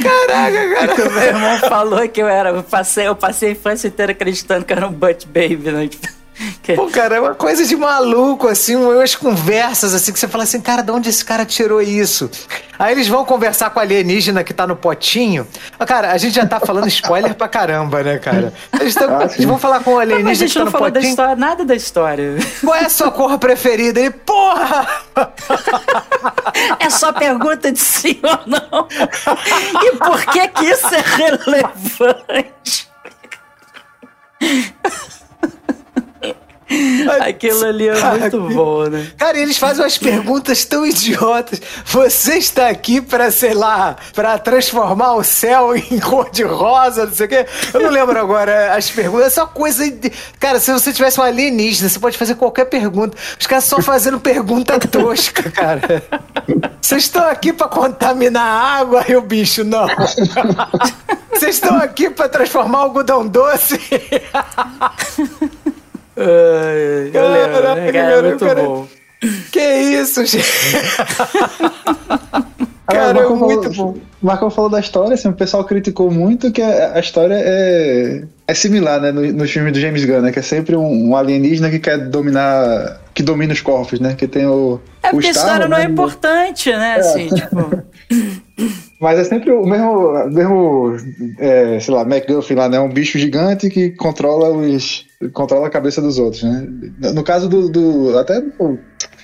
[0.02, 0.96] caraca, cara.
[1.12, 2.50] Meu irmão falou que eu era.
[2.50, 5.90] Eu passei, eu passei a infância inteira acreditando que eu era um butt baby, né?
[6.76, 10.60] Pô, cara, é uma coisa de maluco, assim, umas conversas, assim, que você fala assim,
[10.60, 12.30] cara, de onde esse cara tirou isso?
[12.78, 15.48] Aí eles vão conversar com a alienígena que tá no potinho.
[15.80, 18.54] Ah, Cara, a gente já tá falando spoiler pra caramba, né, cara?
[18.80, 20.60] Eles, tão- Ah, eles vão falar com o Não, mas a alienígena que gente tá
[20.60, 21.10] não no falou da potinho.
[21.10, 22.36] história, nada da história.
[22.64, 24.00] Qual é a sua cor preferida?
[24.00, 24.88] Ele, porra!
[26.80, 28.88] É só pergunta de sim ou não.
[29.84, 32.88] E por que que isso é relevante?
[37.22, 39.08] Aquilo ali é muito bom, né?
[39.18, 41.62] Cara, eles fazem umas perguntas tão idiotas.
[41.86, 47.14] Você está aqui pra, sei lá, pra transformar o céu em cor de rosa, não
[47.14, 47.46] sei o quê.
[47.74, 49.28] Eu não lembro agora as perguntas.
[49.28, 49.84] É só coisa.
[50.40, 53.18] Cara, se você tivesse um alienígena, você pode fazer qualquer pergunta.
[53.40, 56.04] Os caras só fazendo pergunta tosca, cara.
[56.82, 59.88] Vocês estão aqui pra contaminar a água e o bicho não.
[61.32, 63.80] Vocês estão aqui pra transformar o algodão doce.
[66.18, 67.92] Ai, lembro, né, Caraca, cara?
[67.92, 68.64] cara, muito cara.
[68.64, 68.88] bom.
[69.52, 70.46] Que isso, gente?
[72.88, 74.00] Cara, o é muito falou, bom.
[74.22, 78.24] O Marcão falou da história, assim, o pessoal criticou muito que a, a história é,
[78.48, 81.16] é similar, né, no, nos filmes do James Gunn, né, que é sempre um, um
[81.16, 85.28] alienígena que quer dominar, que domina os corpos, né, que tem o É o porque
[85.28, 86.96] a Star, história não é né, importante, né?
[86.96, 87.84] Assim, tipo.
[89.00, 90.98] Mas é sempre o mesmo, mesmo
[91.38, 96.02] é, sei lá, MacGuffin lá, né, um bicho gigante que controla os controla a cabeça
[96.02, 96.68] dos outros, né.
[97.14, 98.42] No caso do, do até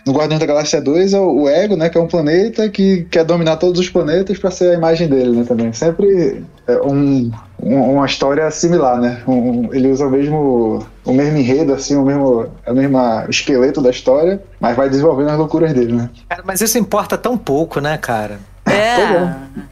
[0.05, 1.89] no, Guardiões da Galáxia 2 é o Ego, né?
[1.89, 5.37] Que é um planeta que quer dominar todos os planetas para ser a imagem dele,
[5.37, 5.45] né?
[5.45, 5.71] Também.
[5.71, 7.31] Sempre é um,
[7.61, 9.21] um, uma história similar, né?
[9.25, 13.91] Um, ele usa o mesmo, o mesmo enredo, assim, o mesmo, o mesmo esqueleto da
[13.91, 16.09] história, mas vai desenvolvendo as loucuras dele, né?
[16.27, 18.39] Cara, mas isso importa tão pouco, né, cara?
[18.75, 19.63] É.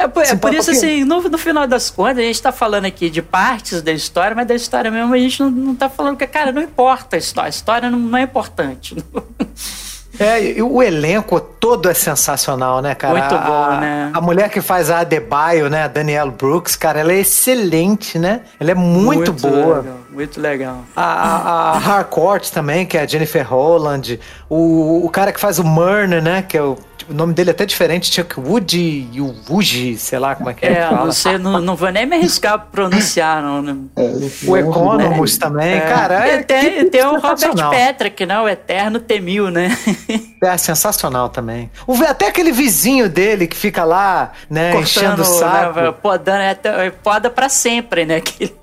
[0.00, 2.84] É por, é por isso, assim, no, no, final das contas, a gente tá falando
[2.84, 6.16] aqui de partes da história, mas da história mesmo a gente não, não tá falando
[6.16, 7.48] que, cara, não importa a história.
[7.48, 8.96] A história não, não é importante.
[10.20, 13.20] É, o elenco todo é sensacional, né, cara?
[13.20, 14.10] Muito bom, né?
[14.12, 18.40] A mulher que faz a Adebayo, né, a Danielle Brooks, cara, ela é excelente, né?
[18.58, 19.76] Ela é muito, muito boa.
[19.76, 20.84] Legal, muito legal.
[20.96, 24.18] A, a, a Harcourt também, que é a Jennifer Holland.
[24.50, 26.76] O, o cara que faz o Murner, né, que é o
[27.08, 30.54] o nome dele é até diferente, Chuck Woody e o Woody, sei lá como é
[30.54, 30.72] que é.
[30.72, 33.62] É, não sei, não, não vou nem me arriscar a pronunciar, não.
[33.62, 33.76] Né?
[33.96, 34.02] É,
[34.46, 35.80] o é, também, é.
[35.80, 36.26] cara.
[36.26, 38.38] É, tem, tem o Robert Patrick, né?
[38.40, 39.76] O Eterno Temil, né?
[40.40, 41.68] É sensacional também.
[41.84, 45.80] O, até aquele vizinho dele que fica lá, né, Cortando, enchendo o saco.
[45.80, 48.18] Né, podando, é, é, poda pra sempre, né?
[48.28, 48.54] Aquele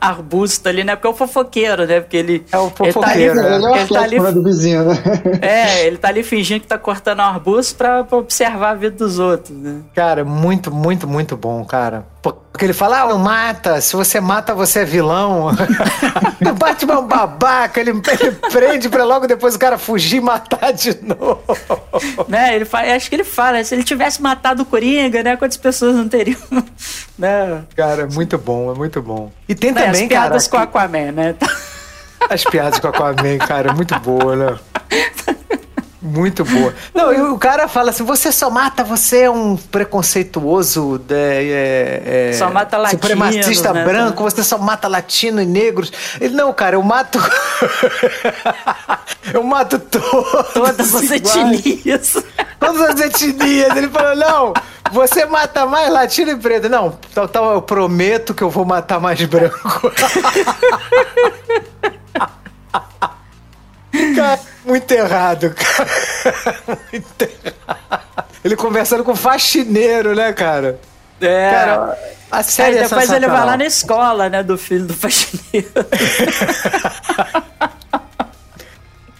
[0.00, 0.96] arbusto ali, né?
[0.96, 2.00] Porque é o fofoqueiro, né?
[2.00, 2.46] Porque ele.
[2.50, 2.92] É o fofoqueiro.
[2.92, 4.94] Ele tá ali, ele, ele tá ali, do vizinho, né?
[5.42, 8.96] É, ele tá ali fingindo que tá cortando o arbusto pra, pra, observar a vida
[8.96, 9.80] dos outros, né?
[9.94, 12.06] Cara, muito, muito, muito bom, cara.
[12.22, 15.48] Porque ele fala, ah, não mata, se você mata, você é vilão.
[15.48, 20.20] o Batman é um babaca, ele, ele prende pra logo depois o cara fugir e
[20.20, 21.42] matar de novo.
[22.28, 25.56] Né, ele fala, acho que ele fala, se ele tivesse matado o Coringa, né, quantas
[25.56, 26.38] pessoas não teriam,
[27.18, 27.64] né?
[27.74, 29.32] Cara, é muito bom, é muito bom.
[29.48, 30.66] E tem né, também, as piadas cara...
[30.66, 31.34] com Aquaman, né?
[32.30, 34.58] As piadas com Aquaman, cara, é muito boa, né?
[36.02, 36.74] Muito boa.
[36.92, 42.32] Não, e o cara fala assim: você só mata, você é um preconceituoso, é, é,
[42.32, 43.84] só mata latino, supremacista né?
[43.84, 45.92] branco, você só mata latino e negros.
[46.20, 47.20] Ele, não, cara, eu mato.
[49.32, 50.52] eu mato todos.
[50.52, 52.16] Todas as etnias.
[52.58, 53.76] Todas as etnias.
[53.76, 54.52] Ele falou: não,
[54.90, 56.68] você mata mais latino e preto.
[56.68, 59.92] Não, então, então eu prometo que eu vou matar mais branco.
[64.16, 65.90] Cara, muito errado, cara.
[66.92, 68.02] Muito errado.
[68.44, 70.78] Ele conversando com o faxineiro, né, cara?
[71.20, 71.50] É.
[71.50, 71.98] Cara,
[72.30, 75.70] a série Aí é depois ele vai lá na escola, né, do filho do faxineiro.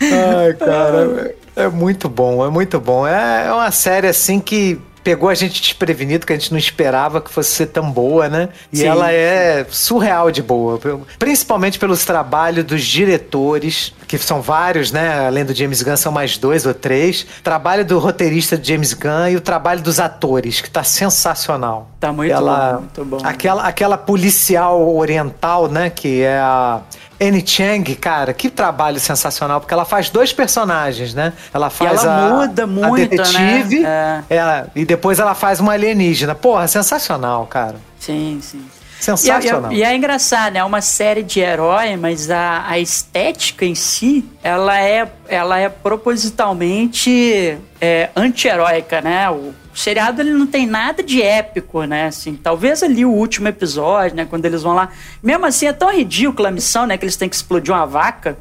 [0.01, 3.07] Ai, cara, é muito bom, é muito bom.
[3.07, 7.31] É uma série assim que pegou a gente desprevenido, que a gente não esperava que
[7.31, 8.49] fosse ser tão boa, né?
[8.73, 8.87] E Sim.
[8.87, 10.79] ela é surreal de boa,
[11.19, 15.27] principalmente pelos trabalhos dos diretores, que são vários, né?
[15.27, 17.27] Além do James Gunn, são mais dois ou três.
[17.43, 21.89] Trabalho do roteirista de James Gunn e o trabalho dos atores, que tá sensacional.
[21.99, 23.19] Tá muito ela, bom, muito bom.
[23.23, 25.91] Aquela, aquela policial oriental, né?
[25.91, 26.83] Que é a
[27.21, 31.33] Annie Chang, cara, que trabalho sensacional, porque ela faz dois personagens, né?
[31.53, 34.25] Ela faz e ela a, muda muito, a detetive né?
[34.29, 34.37] é.
[34.37, 36.35] Ela, e depois ela faz uma alienígena.
[36.35, 37.77] Porra, sensacional, cara.
[37.99, 38.65] Sim, sim.
[39.03, 39.73] Sensacional.
[39.73, 44.25] E, e, é engraçado, é uma série de herói, mas a, a estética em si,
[44.45, 49.29] ela é, ela é propositalmente é, anti-heróica, né?
[49.29, 52.07] O, o seriado ele não tem nada de épico, né?
[52.07, 54.25] Assim, talvez ali o último episódio, né?
[54.25, 54.91] Quando eles vão lá.
[55.21, 56.97] Mesmo assim, é tão ridícula a missão, né?
[56.97, 58.39] Que eles têm que explodir uma vaca,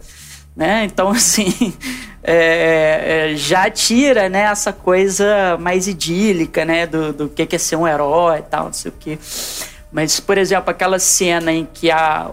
[0.55, 0.83] né?
[0.85, 1.73] Então, assim.
[2.23, 6.85] É, é, já tira né, essa coisa mais idílica, né?
[6.85, 9.17] Do, do que é ser um herói e tal, não sei o quê.
[9.91, 12.29] Mas, por exemplo, aquela cena em que a,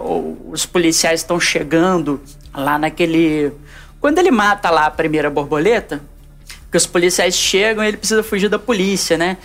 [0.51, 2.21] os policiais estão chegando
[2.55, 3.53] lá naquele.
[4.01, 6.01] Quando ele mata lá a primeira borboleta,
[6.63, 9.37] porque os policiais chegam e ele precisa fugir da polícia, né?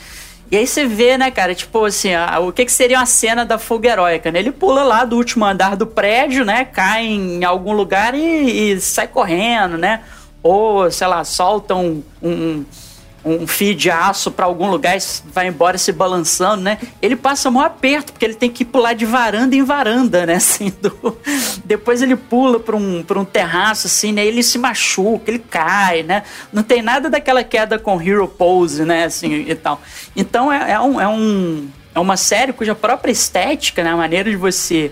[0.52, 3.44] E aí você vê, né, cara, tipo assim, a, o que, que seria uma cena
[3.44, 4.38] da fuga heróica, né?
[4.38, 6.66] Ele pula lá do último andar do prédio, né?
[6.66, 10.02] Cai em algum lugar e, e sai correndo, né?
[10.44, 12.64] Ou, sei lá, solta um, um
[13.26, 16.78] um fio de aço para algum lugar e vai embora se balançando, né?
[17.02, 20.36] Ele passa mó aperto, porque ele tem que pular de varanda em varanda, né?
[20.44, 21.18] Assim, do...
[21.64, 24.26] Depois ele pula para um, um terraço, assim, né?
[24.26, 26.24] Ele se machuca, ele cai, né?
[26.52, 29.06] Não tem nada daquela queda com hero pose, né?
[29.06, 29.82] Assim, e tal.
[30.16, 33.92] Então é, é, um, é, um, é uma série cuja própria estética, né?
[33.92, 34.92] A maneira de você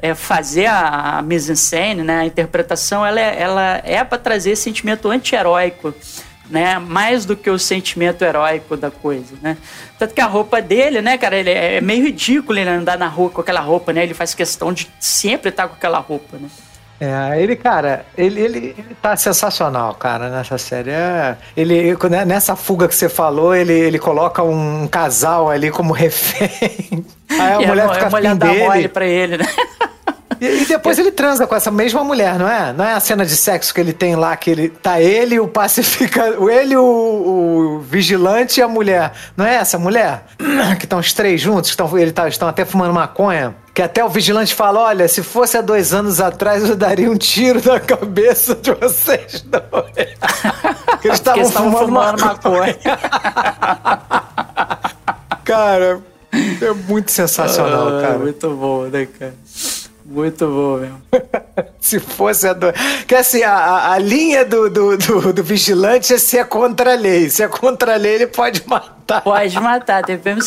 [0.00, 2.18] é, fazer a, a mise-en-scène, né?
[2.20, 5.94] A interpretação, ela é, ela é para trazer sentimento anti-heróico
[6.52, 6.78] né?
[6.78, 9.56] Mais do que o sentimento heróico da coisa, né?
[9.98, 13.30] Tanto que a roupa dele, né, cara, ele é meio ridículo ele andar na rua
[13.30, 14.02] com aquela roupa, né?
[14.02, 16.48] Ele faz questão de sempre estar com aquela roupa, né?
[17.00, 20.90] É, ele, cara, ele, ele, ele tá sensacional, cara, nessa série.
[20.90, 25.92] É, ele, né, nessa fuga que você falou, ele, ele coloca um casal ali como
[25.94, 27.04] refém.
[27.28, 28.64] Aí a e mulher a, fica a mulher dá dele.
[28.64, 29.46] mole pra ele, né?
[30.42, 32.72] E, e depois ele transa com essa mesma mulher, não é?
[32.72, 35.46] Não é a cena de sexo que ele tem lá, que ele tá ele, o
[35.46, 39.12] pacificador, ele, o, o vigilante e a mulher.
[39.36, 40.24] Não é essa mulher?
[40.80, 43.54] Que estão os três juntos, que estão, ele tá, estão até fumando maconha.
[43.72, 47.16] Que até o vigilante fala: olha, se fosse há dois anos atrás, eu daria um
[47.16, 49.62] tiro na cabeça de vocês dois.
[51.04, 52.76] eles estavam fumando, fumando maconha.
[55.44, 56.00] cara,
[56.32, 58.18] é muito sensacional, ah, cara.
[58.18, 59.34] Muito bom, né, cara?
[60.12, 61.02] Muito bom mesmo.
[61.80, 62.66] se fosse a do...
[63.06, 66.96] Que assim, a, a linha do, do, do, do, vigilante é se é contra a
[66.96, 67.30] lei.
[67.30, 69.01] Se é contra a lei, ele pode matar.
[69.24, 70.46] Pode matar, devemos.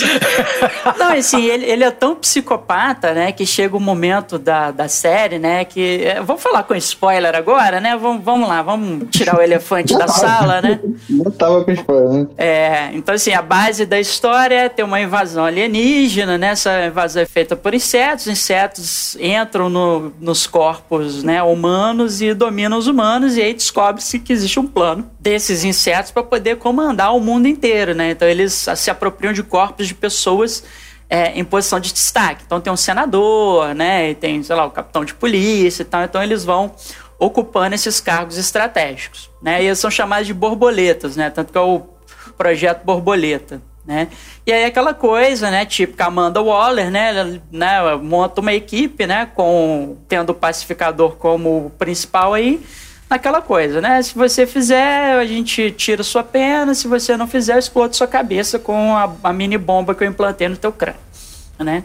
[0.98, 5.38] Não, assim, ele, ele é tão psicopata, né, que chega o momento da, da série,
[5.40, 6.04] né, que.
[6.04, 7.96] É, vamos falar com spoiler agora, né?
[7.96, 10.80] Vamos, vamos lá, vamos tirar o elefante da sala, né?
[11.10, 12.28] Não tava com spoiler, né?
[12.38, 16.50] É, então, assim, a base da história é ter uma invasão alienígena, né?
[16.50, 22.78] Essa invasão é feita por insetos, insetos entram no, nos corpos né, humanos e dominam
[22.78, 27.20] os humanos, e aí descobre-se que existe um plano desses insetos para poder comandar o
[27.20, 27.94] mundo inteiro.
[27.94, 28.12] Né?
[28.12, 30.64] Então eles se apropriam de corpos de pessoas
[31.10, 32.44] é, em posição de destaque.
[32.46, 36.04] Então tem um senador, né, e tem, sei lá, o capitão de polícia e tal.
[36.04, 36.74] Então eles vão
[37.20, 39.30] ocupando esses cargos estratégicos.
[39.42, 39.64] Né?
[39.64, 41.30] E eles são chamados de borboletas, né?
[41.30, 41.84] tanto que é o
[42.38, 44.08] projeto Borboleta né?
[44.46, 49.28] E aí aquela coisa, né, tipo Amanda Waller, né, ela, né, monta uma equipe, né,
[49.28, 52.60] com tendo o pacificador como principal aí,
[53.10, 54.02] naquela coisa, né?
[54.02, 58.58] Se você fizer, a gente tira sua pena, se você não fizer, explode sua cabeça
[58.58, 61.00] com a, a mini bomba que eu implantei no teu crânio,
[61.60, 61.84] né?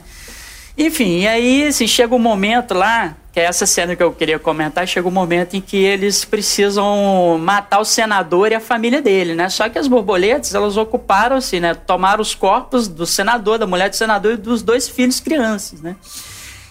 [0.76, 4.38] Enfim, e aí assim, chega um momento lá que é essa cena que eu queria
[4.38, 9.34] comentar, chega um momento em que eles precisam matar o senador e a família dele,
[9.34, 9.48] né?
[9.48, 11.74] Só que as borboletas, elas ocuparam assim, né?
[11.74, 15.94] Tomaram os corpos do senador, da mulher do senador e dos dois filhos crianças, né?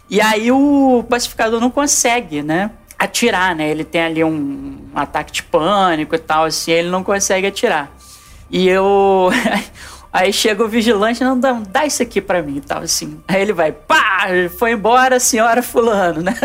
[0.09, 2.71] E aí o pacificador não consegue, né?
[2.99, 3.69] Atirar, né?
[3.69, 7.89] Ele tem ali um, ataque de pânico e tal, assim, ele não consegue atirar.
[8.51, 9.29] E eu
[10.11, 13.21] Aí chega o vigilante, não, dá, dá isso aqui para mim e tal, assim.
[13.27, 14.25] Aí ele vai, pá,
[14.57, 16.35] foi embora a senhora fulano, né?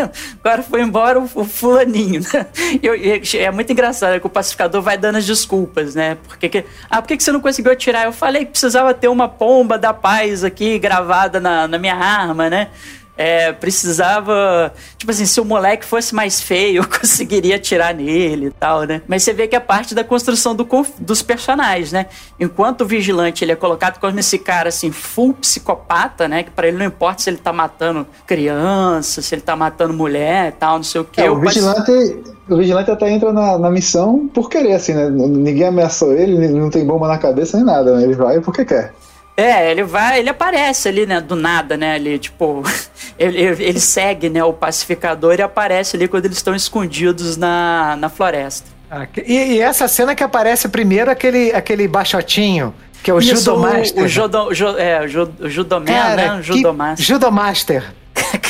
[0.44, 2.46] Agora foi embora o, o fulaninho, né?
[2.82, 2.92] Eu,
[3.40, 6.18] é muito engraçado que o pacificador vai dando as desculpas, né?
[6.28, 8.05] Porque que, ah, por que, que você não conseguiu atirar?
[8.05, 12.50] Eu falei que precisava ter uma pomba da paz aqui gravada na, na minha arma,
[12.50, 12.68] né?
[13.16, 14.72] É, precisava.
[14.98, 19.02] Tipo assim, se o moleque fosse mais feio, eu conseguiria atirar nele e tal, né?
[19.06, 20.66] Mas você vê que é parte da construção do,
[20.98, 22.06] dos personagens, né?
[22.38, 26.42] Enquanto o vigilante ele é colocado como esse cara assim, full psicopata, né?
[26.42, 30.48] Que para ele não importa se ele tá matando criança, se ele tá matando mulher
[30.48, 31.20] e tal, não sei o que.
[31.20, 32.34] É, o vigilante.
[32.46, 35.08] O vigilante até entra na, na missão por querer, assim, né?
[35.08, 38.02] Ninguém ameaçou ele, não tem bomba na cabeça nem nada, né?
[38.02, 38.92] Ele vai porque quer.
[39.37, 42.62] É, ele vai, ele aparece ali, né, do nada, né, ali, tipo,
[43.18, 48.09] ele, ele segue, né, o pacificador e aparece ali quando eles estão escondidos na, na
[48.09, 48.68] floresta.
[48.89, 52.72] Ah, e, e, essa cena que aparece primeiro, aquele, aquele baixotinho,
[53.03, 54.03] que é o Isso, Judomaster.
[54.03, 57.05] O, o, judo, ju, é, o, judo, o Judoman, Cara, né, o Judomaster.
[57.05, 57.95] Judomaster.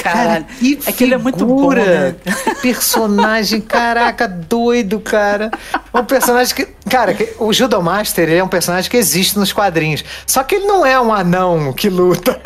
[0.04, 0.44] Caralho.
[0.44, 2.14] Cara, que Aquilo é muito bom, né?
[2.60, 5.50] Personagem, caraca, doido, cara.
[5.94, 6.68] Um personagem que.
[6.90, 10.04] Cara, o Judomaster ele é um personagem que existe nos quadrinhos.
[10.26, 12.38] Só que ele não é um anão que luta.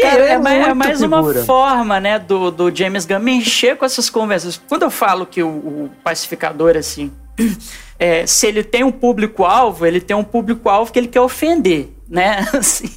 [0.00, 3.84] Cara, é, é, mais, é mais uma forma, né, do, do James Gunn mexer com
[3.84, 4.60] essas conversas.
[4.68, 7.12] Quando eu falo que o, o pacificador, assim,
[7.98, 12.46] é, se ele tem um público-alvo, ele tem um público-alvo que ele quer ofender né?
[12.52, 12.90] Assim,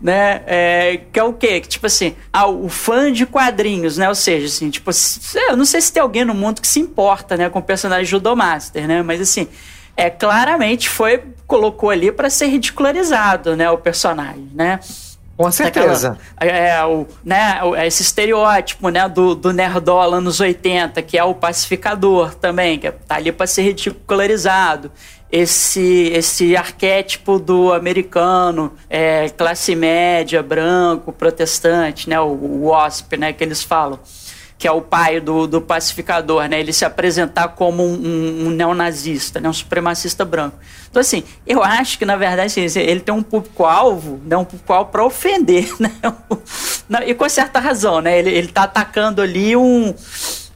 [0.00, 0.42] né?
[0.46, 1.60] É, que é o quê?
[1.60, 4.08] Que, tipo assim, ah, o fã de quadrinhos, né?
[4.08, 4.90] Ou seja, assim, tipo,
[5.48, 8.04] eu não sei se tem alguém no mundo que se importa, né, com o personagem
[8.04, 9.02] Judomaster, né?
[9.02, 9.48] Mas assim,
[9.96, 14.80] é claramente foi colocou ali para ser ridicularizado, né, o personagem, né?
[15.36, 16.18] Com certeza.
[16.36, 21.34] Aquela, é, o, né, esse estereótipo né, do, do nerdola anos 80, que é o
[21.34, 24.92] pacificador também, que tá ali para ser ridicularizado
[25.32, 33.32] esse, esse arquétipo do americano, é, classe média, branco, protestante, né, o, o WASP, né,
[33.32, 33.98] que eles falam,
[34.58, 38.50] que é o pai do, do pacificador, né, ele se apresentar como um, um, um
[38.50, 40.58] neonazista, né, um supremacista branco.
[40.90, 44.90] Então, assim, eu acho que, na verdade, assim, ele tem um público-alvo, né, um público-alvo
[44.90, 45.90] para ofender, né,
[47.06, 49.94] e com certa razão, né, ele, ele tá atacando ali um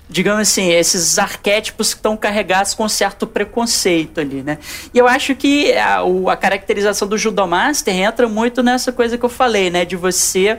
[0.08, 4.58] digamos assim, esses arquétipos que estão carregados com certo preconceito ali, né?
[4.94, 6.00] E eu acho que a,
[6.30, 9.84] a caracterização do Judomaster entra muito nessa coisa que eu falei, né?
[9.84, 10.58] De você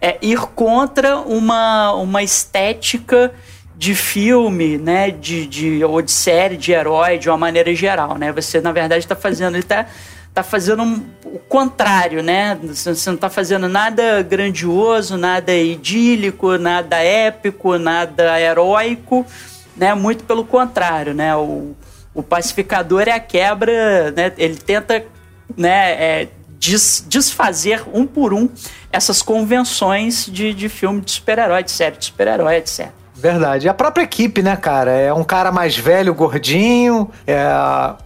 [0.00, 3.32] é, ir contra uma, uma estética
[3.76, 8.30] de filme, né, de, de, ou de série, de herói, de uma maneira geral, né?
[8.32, 9.86] Você, na verdade, está fazendo, ele tá
[10.34, 10.82] tá fazendo
[11.24, 12.58] o contrário, né?
[12.60, 19.24] Você não tá fazendo nada grandioso, nada idílico, nada épico, nada heróico,
[19.76, 19.94] né?
[19.94, 21.36] Muito pelo contrário, né?
[21.36, 21.76] O,
[22.12, 24.32] o pacificador é a quebra, né?
[24.36, 25.04] Ele tenta,
[25.56, 25.92] né?
[25.92, 26.28] É,
[26.58, 28.48] des, desfazer um por um
[28.90, 32.90] essas convenções de, de filme de super-herói, de série de super-herói, etc.
[33.14, 33.68] Verdade.
[33.68, 34.90] A própria equipe, né, cara?
[34.90, 37.10] É um cara mais velho, gordinho.
[37.26, 37.96] É a,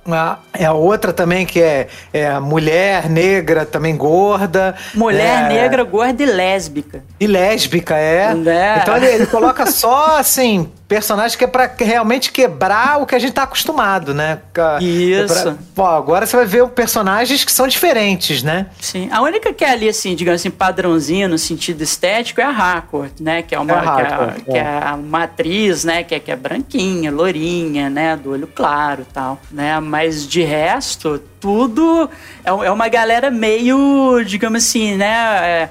[0.53, 4.75] é a outra também que é, é mulher negra, também gorda.
[4.95, 5.49] Mulher é...
[5.49, 7.03] negra, gorda e lésbica.
[7.19, 8.35] E lésbica, é.
[8.47, 8.79] é.
[8.83, 13.19] Então ele, ele coloca só, assim, personagem que é pra realmente quebrar o que a
[13.19, 14.39] gente tá acostumado, né?
[14.81, 15.35] Isso.
[15.35, 18.67] É pra, pô, agora você vai ver personagens que são diferentes, né?
[18.81, 19.07] Sim.
[19.13, 23.13] A única que é ali, assim, digamos assim, padrãozinho no sentido estético é a Harcourt,
[23.21, 23.43] né?
[23.43, 26.03] Que é uma, é que, é, que é, é uma atriz, né?
[26.03, 28.17] Que é, que é branquinha, lourinha, né?
[28.17, 29.79] Do olho claro e tal, né?
[29.81, 32.09] Mas de resto, tudo
[32.43, 35.07] é, é uma galera meio, digamos assim, né?
[35.07, 35.69] É,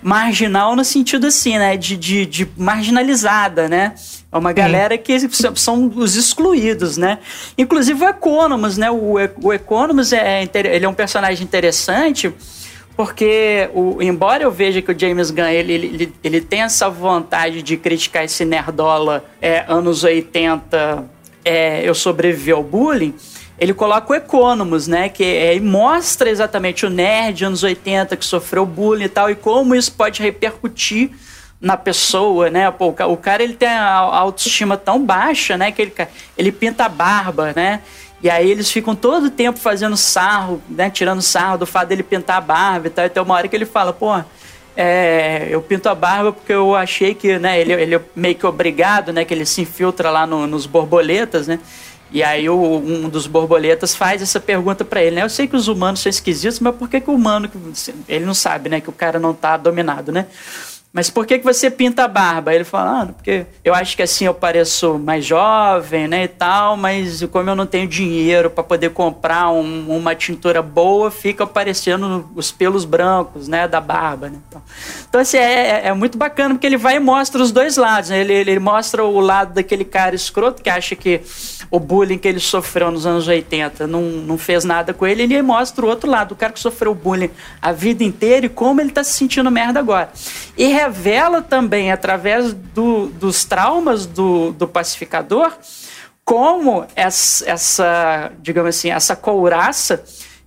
[0.00, 1.76] marginal no sentido assim, né?
[1.76, 3.94] De, de, de marginalizada, né?
[4.32, 5.18] É uma galera que
[5.56, 7.18] são os excluídos, né?
[7.58, 8.88] Inclusive o Economus, né?
[8.90, 12.32] O, o Economus é, ele é um personagem interessante
[12.96, 17.62] porque, o, embora eu veja que o James Gunn ele, ele, ele tem essa vontade
[17.62, 21.04] de criticar esse nerdola é, anos 80,
[21.42, 23.14] é, eu sobrevivi ao bullying,
[23.58, 25.08] ele coloca o Economus, né?
[25.08, 29.74] Que é, mostra exatamente o nerd anos 80 que sofreu bullying e tal, e como
[29.74, 31.10] isso pode repercutir
[31.60, 32.70] na pessoa, né?
[32.70, 35.70] Pô, o cara ele tem a autoestima tão baixa, né?
[35.70, 35.92] Que ele,
[36.38, 37.80] ele pinta a barba, né?
[38.22, 40.88] E aí eles ficam todo o tempo fazendo sarro, né?
[40.88, 43.04] Tirando sarro do fato dele pintar a barba e tal.
[43.04, 44.08] Então uma hora que ele fala, pô,
[44.76, 47.60] é, eu pinto a barba porque eu achei que, né?
[47.60, 49.24] Ele, ele é meio que obrigado, né?
[49.24, 51.58] Que ele se infiltra lá no, nos borboletas, né?
[52.12, 55.22] E aí o, um dos borboletas faz essa pergunta para ele, né?
[55.22, 57.48] Eu sei que os humanos são esquisitos, mas por que, que o humano...
[58.08, 58.80] Ele não sabe, né?
[58.80, 60.26] Que o cara não tá dominado, né?
[60.92, 62.52] Mas por que, que você pinta a barba?
[62.52, 66.76] Ele fala, ah, porque eu acho que assim eu pareço mais jovem, né, e tal,
[66.76, 72.28] mas como eu não tenho dinheiro para poder comprar um, uma tintura boa, fica aparecendo
[72.34, 74.38] os pelos brancos, né, da barba, né.
[74.48, 74.62] Então,
[75.08, 78.10] então assim, é, é, é muito bacana, porque ele vai e mostra os dois lados,
[78.10, 78.20] né?
[78.20, 81.20] ele, ele, ele mostra o lado daquele cara escroto que acha que
[81.70, 85.40] o bullying que ele sofreu nos anos 80 não, não fez nada com ele, ele
[85.40, 87.30] mostra o outro lado, o cara que sofreu bullying
[87.62, 90.10] a vida inteira e como ele tá se sentindo merda agora.
[90.58, 95.52] E revela também, através do, dos traumas do, do pacificador,
[96.24, 100.02] como essa, essa, digamos assim, essa couraça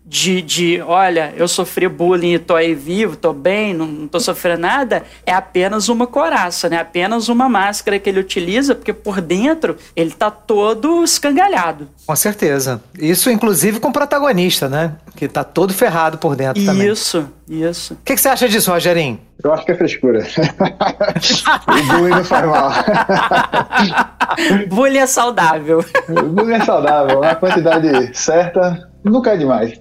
[0.05, 4.19] de, de olha, eu sofri bullying e tô aí vivo, tô bem, não, não tô
[4.19, 6.77] sofrendo nada, é apenas uma coraça, né?
[6.77, 11.87] Apenas uma máscara que ele utiliza, porque por dentro ele tá todo escangalhado.
[12.05, 12.81] Com certeza.
[12.99, 14.93] Isso, inclusive, com o protagonista, né?
[15.15, 16.91] Que tá todo ferrado por dentro isso, também.
[16.91, 17.93] Isso, isso.
[17.93, 19.19] O que, que, você acha disso, Rogerinho?
[19.41, 20.19] Eu acho que é frescura.
[21.67, 22.71] o bullying não faz mal.
[24.67, 25.85] bullying é saudável.
[26.07, 27.21] bullying é saudável.
[27.21, 29.79] Na quantidade certa, Nunca é demais.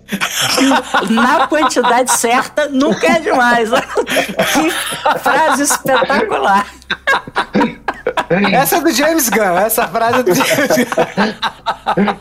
[1.11, 3.71] Na quantidade certa, nunca é demais.
[3.71, 6.67] que frase espetacular.
[8.53, 10.77] Essa é do James Gunn, essa frase é do James
[11.97, 12.15] Gunn.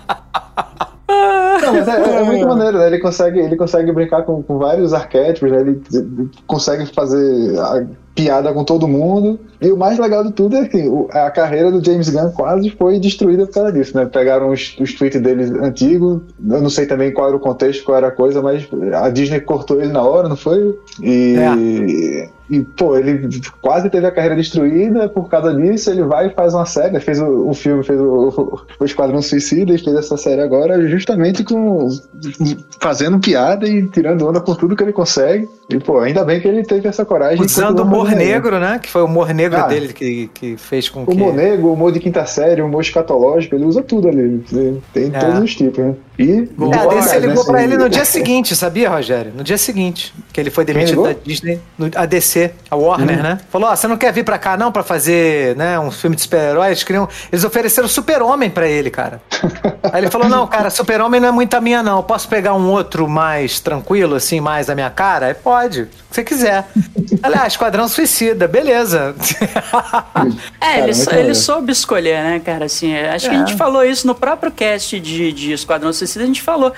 [1.61, 2.87] Não, mas é, é, muito maneiro, né?
[2.87, 5.61] Ele consegue, ele consegue brincar com, com vários arquétipos, né?
[5.61, 7.85] ele, ele consegue fazer a
[8.15, 9.39] piada com todo mundo.
[9.61, 12.99] E o mais legal de tudo é que a carreira do James Gunn quase foi
[12.99, 14.05] destruída por causa disso, né?
[14.05, 17.97] Pegaram os, os tweets dele antigos, eu não sei também qual era o contexto, qual
[17.97, 20.77] era a coisa, mas a Disney cortou ele na hora, não foi?
[21.01, 21.35] E.
[21.37, 22.41] É.
[22.51, 23.29] E, pô, ele
[23.61, 25.89] quase teve a carreira destruída por causa disso.
[25.89, 26.99] Ele vai e faz uma série.
[26.99, 31.45] Fez o, o filme, fez o, o Esquadrão Suicida e fez essa série agora justamente
[31.45, 31.87] com
[32.77, 35.47] fazendo piada e tirando onda por tudo que ele consegue.
[35.69, 37.39] E, pô, ainda bem que ele teve essa coragem.
[37.39, 38.79] Usando o humor negro, né?
[38.79, 41.13] Que foi o humor negro ah, dele que, que fez com que...
[41.13, 44.43] Humor negro, humor de quinta série, humor escatológico, ele usa tudo ali.
[44.93, 45.19] Tem é.
[45.19, 45.95] todos os tipos, né?
[46.19, 46.49] E.
[46.73, 49.31] É, a DC ligou pra ele no dia seguinte, sabia, Rogério?
[49.35, 53.23] No dia seguinte, que ele foi demitido da Disney, no, a DC, a Warner, hum.
[53.23, 53.39] né?
[53.49, 56.15] Falou: Ó, oh, você não quer vir pra cá não pra fazer né, um filme
[56.15, 56.85] de super-heróis?
[56.87, 59.21] Eles, eles ofereceram Super-Homem pra ele, cara.
[59.91, 61.97] Aí ele falou: Não, cara, Super-Homem não é muito a minha, não.
[61.97, 65.27] Eu posso pegar um outro mais tranquilo, assim, mais a minha cara?
[65.27, 66.67] Aí pode, se você quiser.
[67.23, 69.15] Aliás, Esquadrão Suicida, beleza.
[70.59, 72.65] é, ele, ele soube escolher, né, cara?
[72.65, 73.29] Assim, acho é.
[73.29, 76.73] que a gente falou isso no próprio cast de, de Esquadrão Suicida a gente falou.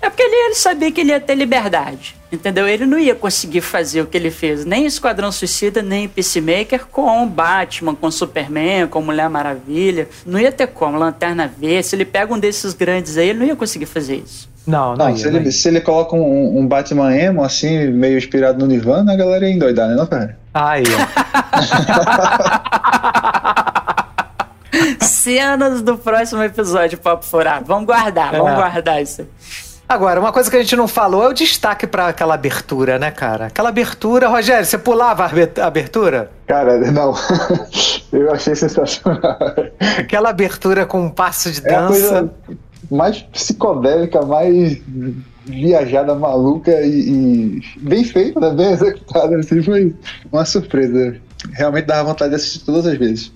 [0.00, 2.68] É porque ele, ele, sabia que ele ia ter liberdade, entendeu?
[2.68, 7.26] Ele não ia conseguir fazer o que ele fez, nem Esquadrão Suicida, nem Peacemaker com
[7.26, 10.08] Batman, com Superman, com Mulher Maravilha.
[10.24, 11.88] Não ia ter como, Lanterna Verde.
[11.88, 14.48] Se ele pega um desses grandes aí, ele não ia conseguir fazer isso.
[14.64, 15.52] Não, não, Não, ia, se, não ele, ia.
[15.52, 19.54] se ele coloca um, um Batman emo, assim, meio inspirado no Nirvana, a galera ia
[19.54, 20.38] endoidar, né, não, cara?
[20.54, 20.84] Aí,
[25.00, 27.64] Cenas do próximo episódio, Papo Furado.
[27.66, 28.54] Vamos guardar, vamos É.
[28.56, 29.22] guardar isso.
[29.22, 29.28] aí.
[29.88, 33.10] Agora, uma coisa que a gente não falou é o destaque pra aquela abertura, né,
[33.10, 33.46] cara?
[33.46, 36.30] Aquela abertura, Rogério, você pulava a abe- a abertura?
[36.46, 37.14] Cara, não.
[38.12, 39.38] Eu achei sensacional.
[39.98, 41.88] Aquela abertura com um passo de É a dança.
[41.90, 42.30] coisa
[42.90, 44.78] mais psicodélica, mais
[45.46, 47.08] viajada, maluca e,
[47.58, 48.50] e bem feita, né?
[48.50, 49.36] bem executada.
[49.38, 49.94] Assim, foi
[50.30, 51.16] uma surpresa.
[51.52, 53.32] Realmente dava vontade de assistir todas as vezes.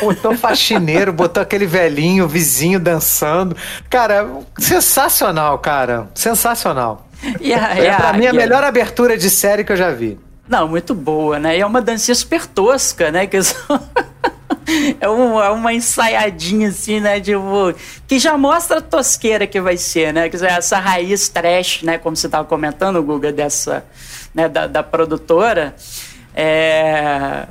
[0.00, 3.56] Botou faxineiro, botou aquele velhinho, vizinho dançando.
[3.88, 4.28] Cara,
[4.58, 6.08] sensacional, cara.
[6.14, 7.06] Sensacional.
[7.22, 8.32] A, e É pra mim a águia?
[8.32, 10.18] melhor abertura de série que eu já vi.
[10.48, 11.56] Não, muito boa, né?
[11.56, 13.26] E é uma dancinha super tosca, né?
[13.26, 13.56] Que só-
[15.00, 17.20] é, uma, é uma ensaiadinha assim, né?
[17.20, 17.72] Tipo,
[18.08, 20.22] que já mostra a tosqueira que vai ser, né?
[20.28, 21.98] Quer dizer, essa raiz trash, né?
[21.98, 23.84] Como você estava comentando, Guga, dessa,
[24.34, 24.48] né?
[24.48, 25.74] Da, da produtora.
[26.34, 27.44] É,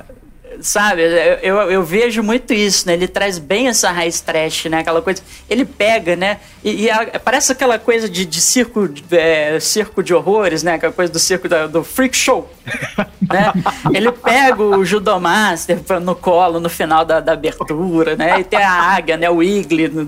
[0.62, 1.08] sabe, eu,
[1.56, 2.92] eu, eu vejo muito isso, né?
[2.94, 4.78] Ele traz bem essa raiz trash, né?
[4.80, 5.22] Aquela coisa.
[5.48, 6.38] Ele pega, né?
[6.64, 10.74] E, e a- parece aquela coisa de, de circo, é, circo de horrores, né?
[10.74, 12.50] Aquela coisa do circo da- do freak show.
[13.30, 13.52] né?
[13.92, 18.40] Ele pega o Judomaster no colo no final da, da abertura, né?
[18.40, 19.28] E tem a águia, né?
[19.30, 19.88] O Igli.
[19.88, 20.06] no-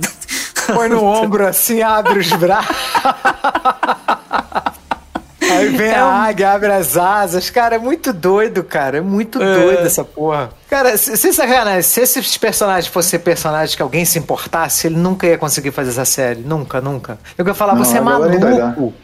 [0.75, 2.77] Põe no ombro assim, abre os braços.
[5.77, 7.51] Vem É a um- águia, abre as asas.
[7.51, 8.99] Cara, é muito doido, cara.
[8.99, 9.55] É muito É.
[9.61, 10.51] doido essa porra.
[10.69, 15.27] Cara, se, se sacanagem, se esses personagens fossem personagens que alguém se importasse, ele nunca
[15.27, 16.41] ia conseguir fazer essa série.
[16.41, 17.19] Nunca, nunca.
[17.37, 18.95] Eu ia falar, Não, você é ia maluco.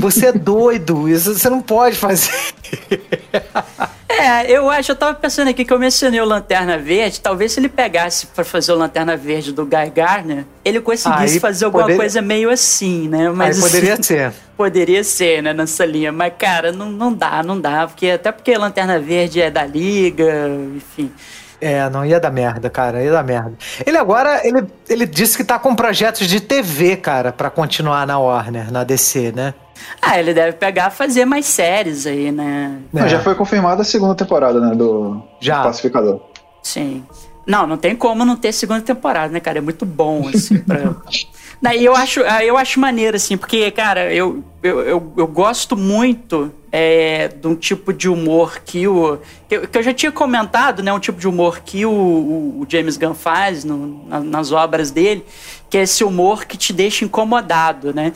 [0.00, 1.08] Você é doido.
[1.08, 2.30] Isso você não pode fazer.
[4.18, 7.60] É, eu acho, eu tava pensando aqui que eu mencionei o Lanterna Verde, talvez se
[7.60, 11.84] ele pegasse pra fazer o Lanterna Verde do Guy Gardner, ele conseguisse Aí fazer alguma
[11.84, 13.30] poderia- coisa meio assim, né?
[13.30, 14.32] Mas Aí poderia assim, ser.
[14.56, 16.10] Poderia ser, né, nessa linha.
[16.10, 17.86] Mas, cara, não, não dá, não dá.
[17.86, 21.12] Porque, até porque Lanterna Verde é da Liga, enfim.
[21.60, 23.52] É, não ia dar merda, cara, ia dar merda.
[23.84, 28.18] Ele agora, ele, ele disse que tá com projetos de TV, cara, pra continuar na
[28.18, 29.54] Warner, na DC, né?
[30.00, 32.78] Ah, ele deve pegar e fazer mais séries aí, né?
[32.92, 33.08] Não, É.
[33.08, 34.74] já foi confirmada a segunda temporada, né?
[34.74, 35.58] Do, Já.
[35.62, 36.20] do Pacificador.
[36.62, 37.04] Sim.
[37.46, 39.58] Não, não tem como não ter segunda temporada, né, cara?
[39.58, 40.78] É muito bom, assim, pra...
[41.60, 45.76] Daí eu acho, ah, eu acho maneiro, assim, porque, cara, eu, eu, eu, eu gosto
[45.76, 49.18] muito é, de um tipo de humor que o.
[49.48, 50.92] Que eu, que eu já tinha comentado, né?
[50.92, 54.92] Um tipo de humor que o, o- o James Gunn faz no- na- nas obras
[54.92, 55.24] dele,
[55.68, 58.12] que é esse humor que te deixa incomodado, né?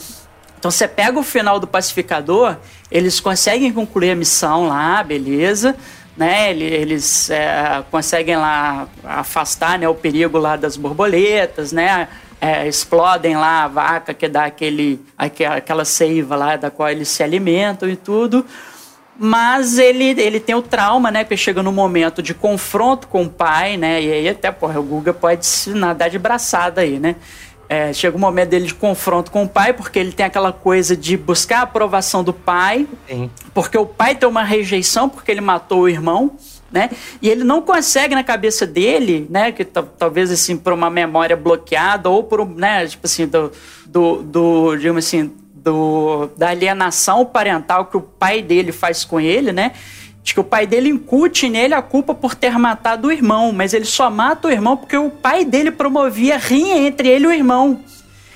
[0.58, 2.56] Então você pega o final do Pacificador,
[2.92, 5.74] eles conseguem concluir a missão lá, beleza,
[6.16, 6.50] né?
[6.50, 12.06] Ele- Eles é, conseguem lá afastar né, o perigo lá das borboletas, né?
[12.44, 17.06] É, explodem lá a vaca que dá aquele, aque- aquela seiva lá da qual eles
[17.06, 18.44] se alimentam e tudo.
[19.16, 21.22] Mas ele, ele tem o trauma, né?
[21.22, 24.02] Que chega no momento de confronto com o pai, né?
[24.02, 27.14] E aí até, porra, o Guga pode se nadar de braçada aí, né?
[27.68, 30.96] É, chega o momento dele de confronto com o pai, porque ele tem aquela coisa
[30.96, 33.30] de buscar a aprovação do pai, Sim.
[33.54, 36.32] porque o pai tem uma rejeição porque ele matou o irmão,
[36.72, 36.90] né?
[37.20, 39.52] E ele não consegue na cabeça dele, né?
[39.52, 42.86] Que ta- talvez assim por uma memória bloqueada ou por um, né?
[42.86, 43.52] Tipo assim do
[43.86, 49.52] do, do digamos assim do da alienação parental que o pai dele faz com ele,
[49.52, 49.72] né?
[50.24, 53.74] De que o pai dele incute nele a culpa por ter matado o irmão, mas
[53.74, 57.32] ele só mata o irmão porque o pai dele promovia rinha entre ele e o
[57.32, 57.80] irmão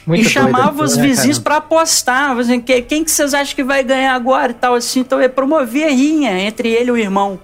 [0.04, 2.36] Muito e chamava os né, vizinhos pra apostar.
[2.38, 5.00] Assim, que- quem que vocês acham que vai ganhar agora e tal assim?
[5.00, 7.38] Então ele promovia rinha entre ele e o irmão.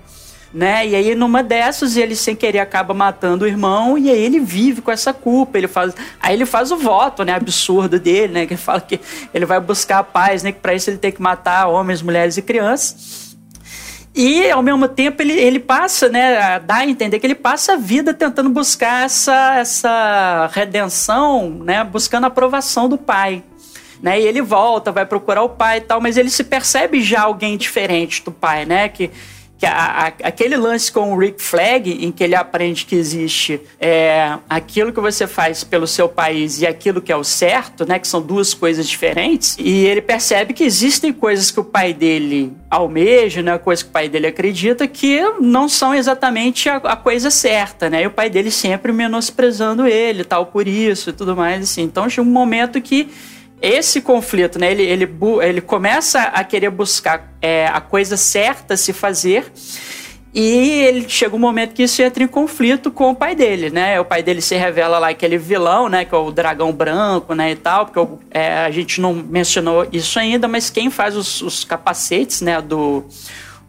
[0.53, 0.89] Né?
[0.89, 4.83] E aí, numa dessas, ele sem querer acaba matando o irmão, e aí ele vive
[4.83, 5.57] com essa culpa.
[5.57, 7.35] Ele faz, aí ele faz o voto, né?
[7.35, 8.47] Absurdo dele, né?
[8.47, 9.01] Que ele fala que
[9.33, 10.53] ele vai buscar a paz, né?
[10.53, 13.23] Que pra isso ele tem que matar homens, mulheres e crianças.
[14.15, 16.61] E, ao mesmo tempo, ele, ele passa, né?
[16.61, 21.83] Dá a entender que ele passa a vida tentando buscar essa, essa redenção, né?
[21.83, 23.43] Buscando a aprovação do pai.
[24.03, 24.21] Né?
[24.21, 27.57] E ele volta, vai procurar o pai e tal, mas ele se percebe já alguém
[27.57, 28.89] diferente do pai, né?
[28.89, 29.11] Que,
[29.63, 33.61] que a- a- aquele lance com o Rick Flag, em que ele aprende que existe
[33.79, 37.97] é, aquilo que você faz pelo seu país e aquilo que é o certo, né?
[38.01, 39.57] Que são duas coisas diferentes.
[39.61, 43.57] E ele percebe que existem coisas que o pai dele almeja, né?
[43.57, 48.03] Coisas que o pai dele acredita que não são exatamente a, a coisa certa, né?
[48.03, 51.83] E o pai dele sempre menosprezando ele, tal, por isso e tudo mais, assim.
[51.83, 53.09] Então chega um momento que
[53.63, 55.09] esse conflito, né, ele, ele,
[55.43, 59.51] ele começa a querer buscar é, a coisa certa a se fazer
[60.35, 64.01] E ele chega um momento que isso entra em conflito com o pai dele, né?
[64.01, 66.07] O pai dele se revela lá aquele vilão, né?
[66.07, 67.51] Que é o dragão branco, né?
[67.51, 71.65] E tal, porque é, a gente não mencionou isso ainda, mas quem faz os, os
[71.65, 72.63] capacetes, né?
[72.63, 73.05] Do,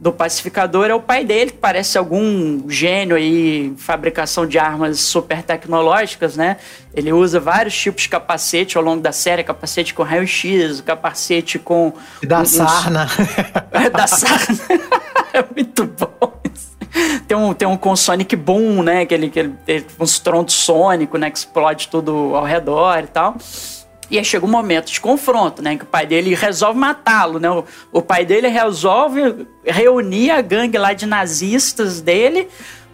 [0.03, 5.41] do pacificador é o pai dele, que parece algum gênio aí fabricação de armas super
[5.41, 6.57] tecnológicas, né?
[6.93, 11.93] Ele usa vários tipos de capacete ao longo da série, capacete com raio-x, capacete com...
[12.21, 13.07] Da sarna.
[13.95, 14.59] da sarna.
[15.33, 16.33] é muito bom
[17.27, 19.05] tem um, tem um com Sonic Boom, né?
[19.05, 21.31] Que ele, que ele tem um estrondo sônico, né?
[21.31, 23.35] Que explode tudo ao redor e tal.
[24.13, 25.75] E aí chega um momento de confronto, né?
[25.75, 27.49] Que o pai dele resolve matá-lo, né?
[27.49, 32.47] O, o pai dele resolve reunir a gangue lá de nazistas dele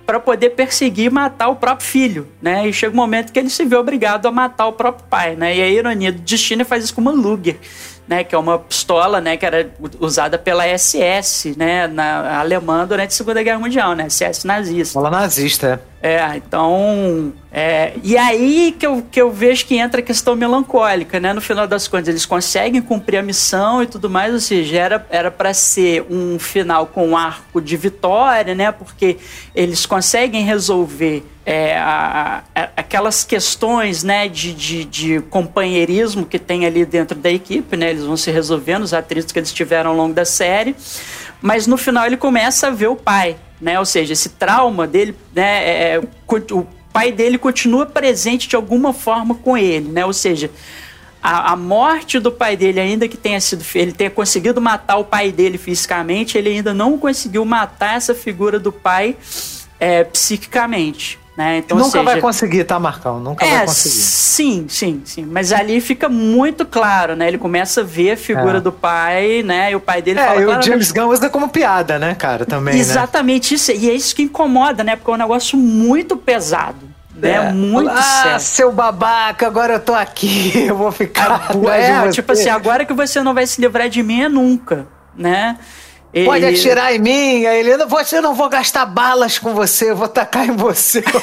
[0.06, 2.66] para poder perseguir e matar o próprio filho, né?
[2.66, 5.58] E chega um momento que ele se vê obrigado a matar o próprio pai, né?
[5.58, 7.58] E a ironia do destino faz isso com uma Luger,
[8.08, 13.10] né, que é uma pistola, né, que era usada pela SS, né, na alemã durante
[13.10, 14.94] a Segunda Guerra Mundial, né, SS nazista.
[14.94, 15.99] Fala nazista, é.
[16.02, 17.34] É, então.
[17.52, 21.34] É, e aí que eu, que eu vejo que entra a questão melancólica, né?
[21.34, 25.30] No final das contas, eles conseguem cumprir a missão e tudo mais, ou seja, era
[25.30, 28.72] para ser um final com um arco de vitória, né?
[28.72, 29.18] Porque
[29.54, 36.66] eles conseguem resolver é, a, a, aquelas questões né, de, de, de, companheirismo que tem
[36.66, 37.90] ali dentro da equipe, né?
[37.90, 40.76] Eles vão se resolvendo, os atritos que eles tiveram ao longo da série.
[41.42, 43.80] Mas no final ele começa a ver o pai, né?
[43.80, 45.64] Ou seja, esse trauma dele, né?
[45.64, 46.02] É, é
[46.52, 50.06] o pai dele continua presente de alguma forma com ele, né?
[50.06, 50.50] Ou seja,
[51.22, 55.04] a, a, morte do pai dele, ainda que tenha sido ele tenha conseguido matar o
[55.04, 59.16] pai dele fisicamente, ele ainda não conseguiu matar essa figura do pai
[59.80, 61.20] é, psiquicamente.
[61.40, 61.60] Né?
[61.60, 63.18] Então, Nunca seja, vai conseguir, tá, Marcão?
[63.18, 63.96] Nunca é, vai conseguir.
[63.96, 65.26] Sim, sim, sim.
[65.26, 67.30] Mas ali fica muito claro, né?
[67.30, 68.60] Ele começa a ver a figura é.
[68.60, 69.72] do pai, né?
[69.72, 70.42] E o pai dele é, fala.
[70.42, 72.46] E o James Gunn usa como piada, né, cara?
[72.46, 72.74] Também.
[72.74, 72.82] Né?
[72.82, 73.56] Exatamente né?
[73.56, 73.72] isso.
[73.72, 74.98] E é isso que incomoda, né?
[74.98, 76.90] Porque é um negócio muito pesado.
[77.16, 77.32] Né?
[77.32, 78.40] É muito ah, sério.
[78.42, 81.52] seu babaca, agora eu tô aqui, eu vou ficar.
[81.72, 85.58] É, tipo assim, agora que você não vai se livrar de mim é nunca, né?
[86.26, 87.86] Pode atirar em mim, a Helena.
[87.86, 91.04] Você não vou gastar balas com você, eu vou tacar em você.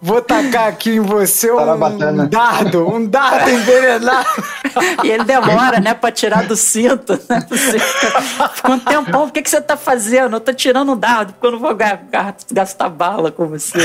[0.00, 4.28] vou tacar aqui em você um, um dardo, um dardo envenenado.
[5.02, 7.44] e ele demora, né, pra tirar do cinto, né?
[7.48, 10.36] Você fica, um tempão, o que, que você tá fazendo?
[10.36, 11.76] Eu tô tirando um dardo, porque eu não vou
[12.52, 13.78] gastar bala com você.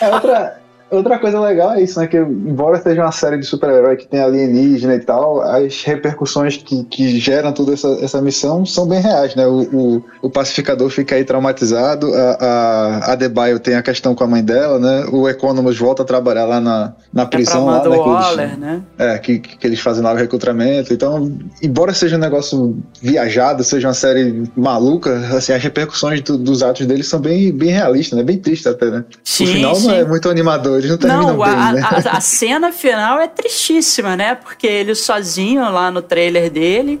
[0.00, 0.63] É outra,
[0.94, 2.06] Outra coisa legal é isso, né?
[2.06, 6.84] Que embora seja uma série de super-herói que tem alienígena e tal, as repercussões que,
[6.84, 9.46] que geram toda essa, essa missão são bem reais, né?
[9.46, 14.26] O, o, o pacificador fica aí traumatizado, a, a Debaio tem a questão com a
[14.26, 15.06] mãe dela, né?
[15.12, 17.68] O Economos volta a trabalhar lá na, na é prisão.
[17.68, 18.82] É lá, né, Waller, eles, né?
[18.98, 20.92] É, que, que eles fazem lá o recrutamento.
[20.92, 26.62] Então, embora seja um negócio viajado, seja uma série maluca, assim, as repercussões do, dos
[26.62, 28.24] atos deles são bem, bem realistas, né?
[28.24, 29.04] Bem tristes até, né?
[29.22, 29.86] Sim, o final sim.
[29.86, 31.82] não é muito animador eles não terminam não, bem, a, né?
[31.82, 34.34] a, a, cena final é tristíssima, né?
[34.34, 37.00] Porque ele sozinho lá no trailer dele,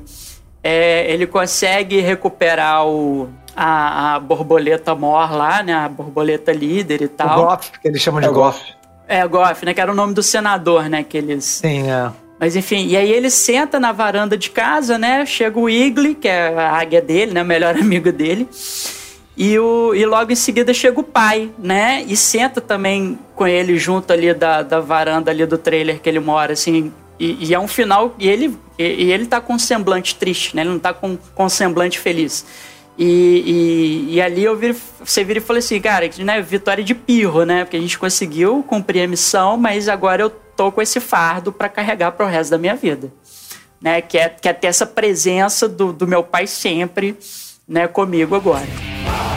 [0.62, 5.74] é, ele consegue recuperar o, a, a, borboleta mor lá, né?
[5.74, 7.40] A borboleta líder e tal.
[7.40, 8.74] O Goff, que eles chamam de é Goff.
[9.06, 9.74] É, Goff, né?
[9.74, 11.02] Que era o nome do senador, né?
[11.02, 11.44] Que eles...
[11.44, 12.10] Sim, é.
[12.38, 15.24] Mas enfim, e aí ele senta na varanda de casa, né?
[15.24, 17.42] Chega o Igli, que é a águia dele, né?
[17.42, 18.48] O melhor amigo dele.
[19.36, 22.04] E, o, e logo em seguida chega o pai, né?
[22.06, 26.20] E senta também com ele junto ali da, da varanda ali do trailer que ele
[26.20, 26.92] mora, assim.
[27.18, 28.14] E, e é um final.
[28.18, 30.62] E ele, e, e, ele tá com um semblante triste, né?
[30.62, 32.46] Ele não tá com, com um semblante feliz.
[32.96, 36.94] E, e, e ali eu vi, você vira e falou assim, cara, né, vitória de
[36.94, 37.64] pirro, né?
[37.64, 41.68] Porque a gente conseguiu cumprir a missão, mas agora eu tô com esse fardo para
[41.68, 43.12] carregar pro resto da minha vida.
[43.80, 44.00] Né?
[44.00, 47.18] Que, é, que é ter essa presença do, do meu pai sempre
[47.66, 48.66] né, comigo agora.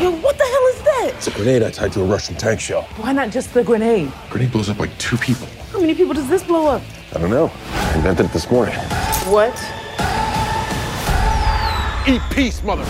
[0.01, 1.13] Yo, what the hell is that?
[1.15, 2.83] It's a grenade I tied to a Russian tank shell.
[2.97, 4.11] Why not just the grenade?
[4.29, 5.47] Grenade blows up like two people.
[5.71, 6.81] How many people does this blow up?
[7.15, 7.51] I don't know.
[7.71, 8.75] I invented it this morning.
[9.25, 9.53] What?
[12.07, 12.85] Eat peace, mother.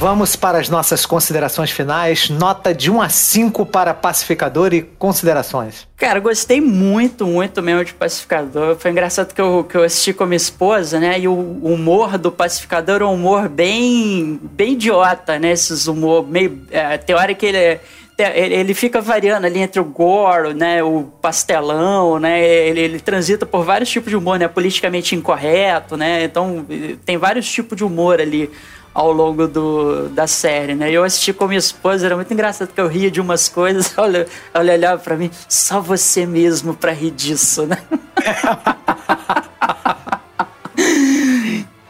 [0.00, 2.30] Vamos para as nossas considerações finais.
[2.30, 5.86] Nota de 1 a 5 para Pacificador e considerações.
[5.94, 8.76] Cara, gostei muito, muito mesmo de Pacificador.
[8.76, 11.20] Foi engraçado que eu, que eu assisti com minha esposa, né?
[11.20, 15.52] E o humor do Pacificador é um humor bem, bem idiota, né?
[15.52, 16.62] Esses humor meio.
[16.70, 17.80] É, tem hora que ele é
[18.22, 23.64] ele fica variando ali entre o gore, né, o pastelão, né, ele, ele, transita por
[23.64, 26.66] vários tipos de humor, né, politicamente incorreto, né, então
[27.06, 28.50] tem vários tipos de humor ali
[28.92, 30.90] ao longo do, da série, né?
[30.90, 34.26] Eu assisti com minha esposa, era muito engraçado que eu ria de umas coisas, olha,
[34.52, 37.78] ela olhava para mim, só você mesmo para rir disso, né?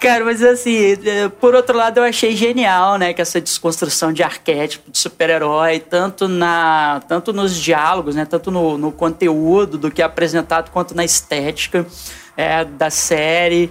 [0.01, 3.13] Cara, mas assim, é, por outro lado, eu achei genial, né?
[3.13, 8.25] Que essa desconstrução de arquétipo de super-herói, tanto, na, tanto nos diálogos, né?
[8.25, 11.87] Tanto no, no conteúdo do que é apresentado, quanto na estética
[12.35, 13.71] é, da série.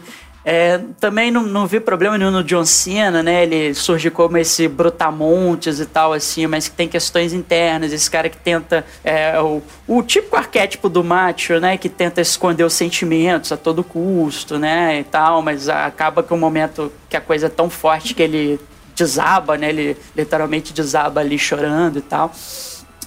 [0.52, 3.44] É, também não, não vi problema nenhum no John Cena, né?
[3.44, 7.94] Ele surge como esse brutamontes e tal, assim, mas que tem questões internas.
[7.94, 8.84] Esse cara que tenta.
[9.04, 11.78] É, o, o típico arquétipo do macho, né?
[11.78, 15.02] Que tenta esconder os sentimentos a todo custo, né?
[15.02, 18.24] E tal, mas acaba que o um momento que a coisa é tão forte que
[18.24, 18.60] ele
[18.96, 19.70] desaba, né?
[19.70, 22.34] Ele literalmente desaba ali chorando e tal.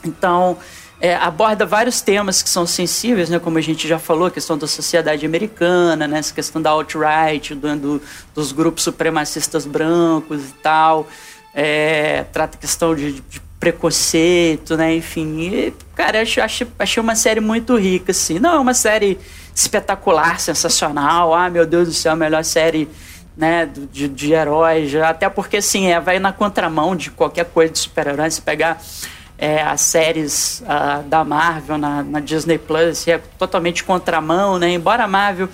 [0.04, 0.58] Então
[1.02, 4.56] é, aborda vários temas que são sensíveis, né, como a gente já falou, a questão
[4.56, 10.52] da sociedade americana, né, essa questão da alt-right, do, do, dos grupos supremacistas brancos e
[10.62, 11.08] tal,
[11.52, 15.40] é, trata questão de, de preconceito, né, enfim.
[15.40, 18.38] E, cara, achei, achei uma série muito rica, assim.
[18.38, 19.18] Não é uma série
[19.52, 22.88] espetacular, sensacional, ah, meu Deus do céu, a melhor série
[23.36, 27.80] né, de, de heróis, até porque, assim, é, vai na contramão de qualquer coisa de
[27.80, 28.80] super-herói, se pegar
[29.42, 34.70] é, as séries uh, da Marvel na, na, Disney Plus é totalmente contramão, né?
[34.70, 35.48] Embora a Marvel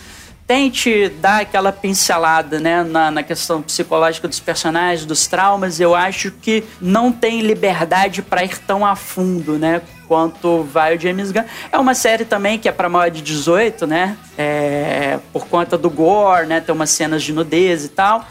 [0.47, 6.31] tente dar aquela pincelada né, na, na, questão psicológica dos personagens, dos traumas, eu acho
[6.31, 9.81] que não tem liberdade para ir tão a fundo, né?
[10.07, 11.45] Quanto vai o James Gunn.
[11.73, 14.19] É uma série também que é para maior de 18, né?
[14.37, 16.61] É, por conta do gore, né?
[16.61, 18.27] Tem umas cenas de nudez e tal.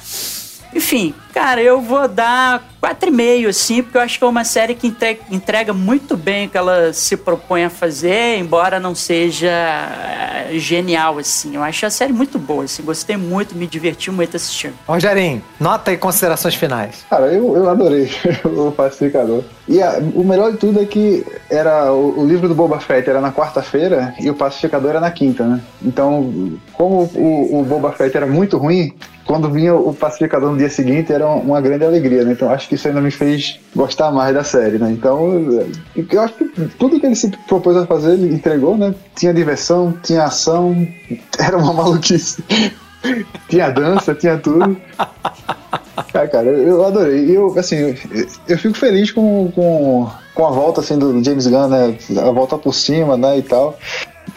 [0.73, 4.93] Enfim, cara, eu vou dar 4,5, assim, porque eu acho que é uma série que
[5.29, 11.17] entrega muito bem o que ela se propõe a fazer, embora não seja eh, genial,
[11.17, 11.55] assim.
[11.55, 14.73] Eu acho a série muito boa, assim, gostei muito, me diverti muito assistindo.
[14.87, 17.05] Rogerinho, nota e considerações finais.
[17.09, 18.09] Cara, eu, eu adorei
[18.45, 19.43] o Pacificador.
[19.67, 23.09] E a, o melhor de tudo é que era o, o livro do Boba Fett
[23.09, 25.61] era na quarta-feira e o Pacificador era na quinta, né?
[25.81, 28.93] Então, como o, o Boba Fett era muito ruim,
[29.27, 32.31] quando vinha o Pacificador no dia seguinte era uma grande alegria, né?
[32.31, 34.89] Então acho que isso ainda me fez gostar mais da série, né?
[34.89, 35.63] Então
[35.95, 36.45] eu acho que
[36.79, 38.95] tudo que ele se propôs a fazer, ele entregou, né?
[39.15, 40.87] Tinha diversão, tinha ação,
[41.37, 42.41] era uma maluquice.
[43.49, 44.77] tinha dança, tinha tudo.
[44.97, 47.37] Ah, cara, eu adorei.
[47.37, 47.95] Eu, assim, eu,
[48.47, 51.97] eu fico feliz com, com, com a volta assim, do James Gunn, né?
[52.17, 53.37] A volta por cima, né?
[53.37, 53.77] E tal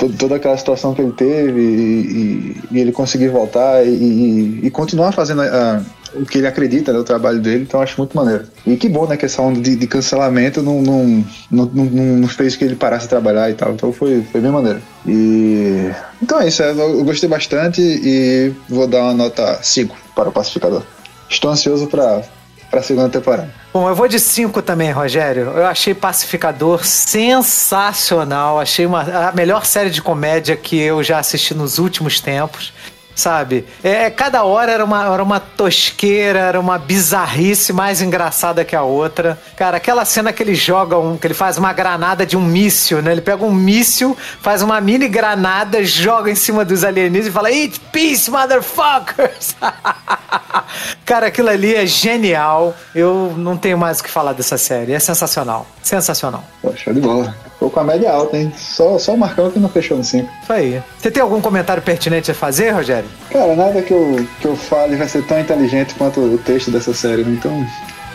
[0.08, 5.42] toda aquela situação que ele teve e, e ele conseguir voltar e, e continuar fazendo
[5.42, 5.82] a,
[6.14, 8.44] o que ele acredita, né, o trabalho dele, então acho muito maneiro.
[8.66, 12.56] E que bom, né, que essa onda de, de cancelamento não, não, não, não, fez
[12.56, 14.80] que ele parasse de trabalhar e tal, então foi, foi bem maneiro.
[15.06, 15.90] E
[16.22, 20.82] então é isso, eu gostei bastante e vou dar uma nota 5 para o Pacificador.
[21.28, 22.22] Estou ansioso para
[22.70, 23.50] para a segunda temporada.
[23.72, 25.42] Bom, eu vou de 5 também, Rogério.
[25.56, 28.60] Eu achei Pacificador sensacional.
[28.60, 32.72] Achei uma, a melhor série de comédia que eu já assisti nos últimos tempos
[33.20, 33.66] sabe?
[33.84, 38.82] É, cada hora era uma, era uma tosqueira, era uma bizarrice mais engraçada que a
[38.82, 39.38] outra.
[39.56, 43.02] Cara, aquela cena que ele joga um, que ele faz uma granada de um míssil,
[43.02, 43.12] né?
[43.12, 47.50] Ele pega um míssil, faz uma mini granada, joga em cima dos alienígenas e fala:
[47.52, 49.54] Eat peace, motherfuckers!
[51.04, 52.74] Cara, aquilo ali é genial.
[52.94, 54.92] Eu não tenho mais o que falar dessa série.
[54.92, 55.66] É sensacional.
[55.82, 56.44] Sensacional.
[56.62, 57.34] Poxa, de bola.
[57.60, 58.50] Ficou com a média alta, hein?
[58.56, 60.26] Só, só o Marcão que não fechou no 5.
[60.42, 60.82] Isso aí.
[60.98, 63.09] Você tem algum comentário pertinente a fazer, Rogério?
[63.30, 66.92] Cara, nada que eu, que eu fale vai ser tão inteligente quanto o texto dessa
[66.92, 67.36] série, né?
[67.38, 67.66] Então,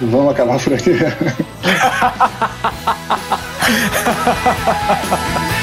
[0.02, 0.92] vamos acabar por aqui.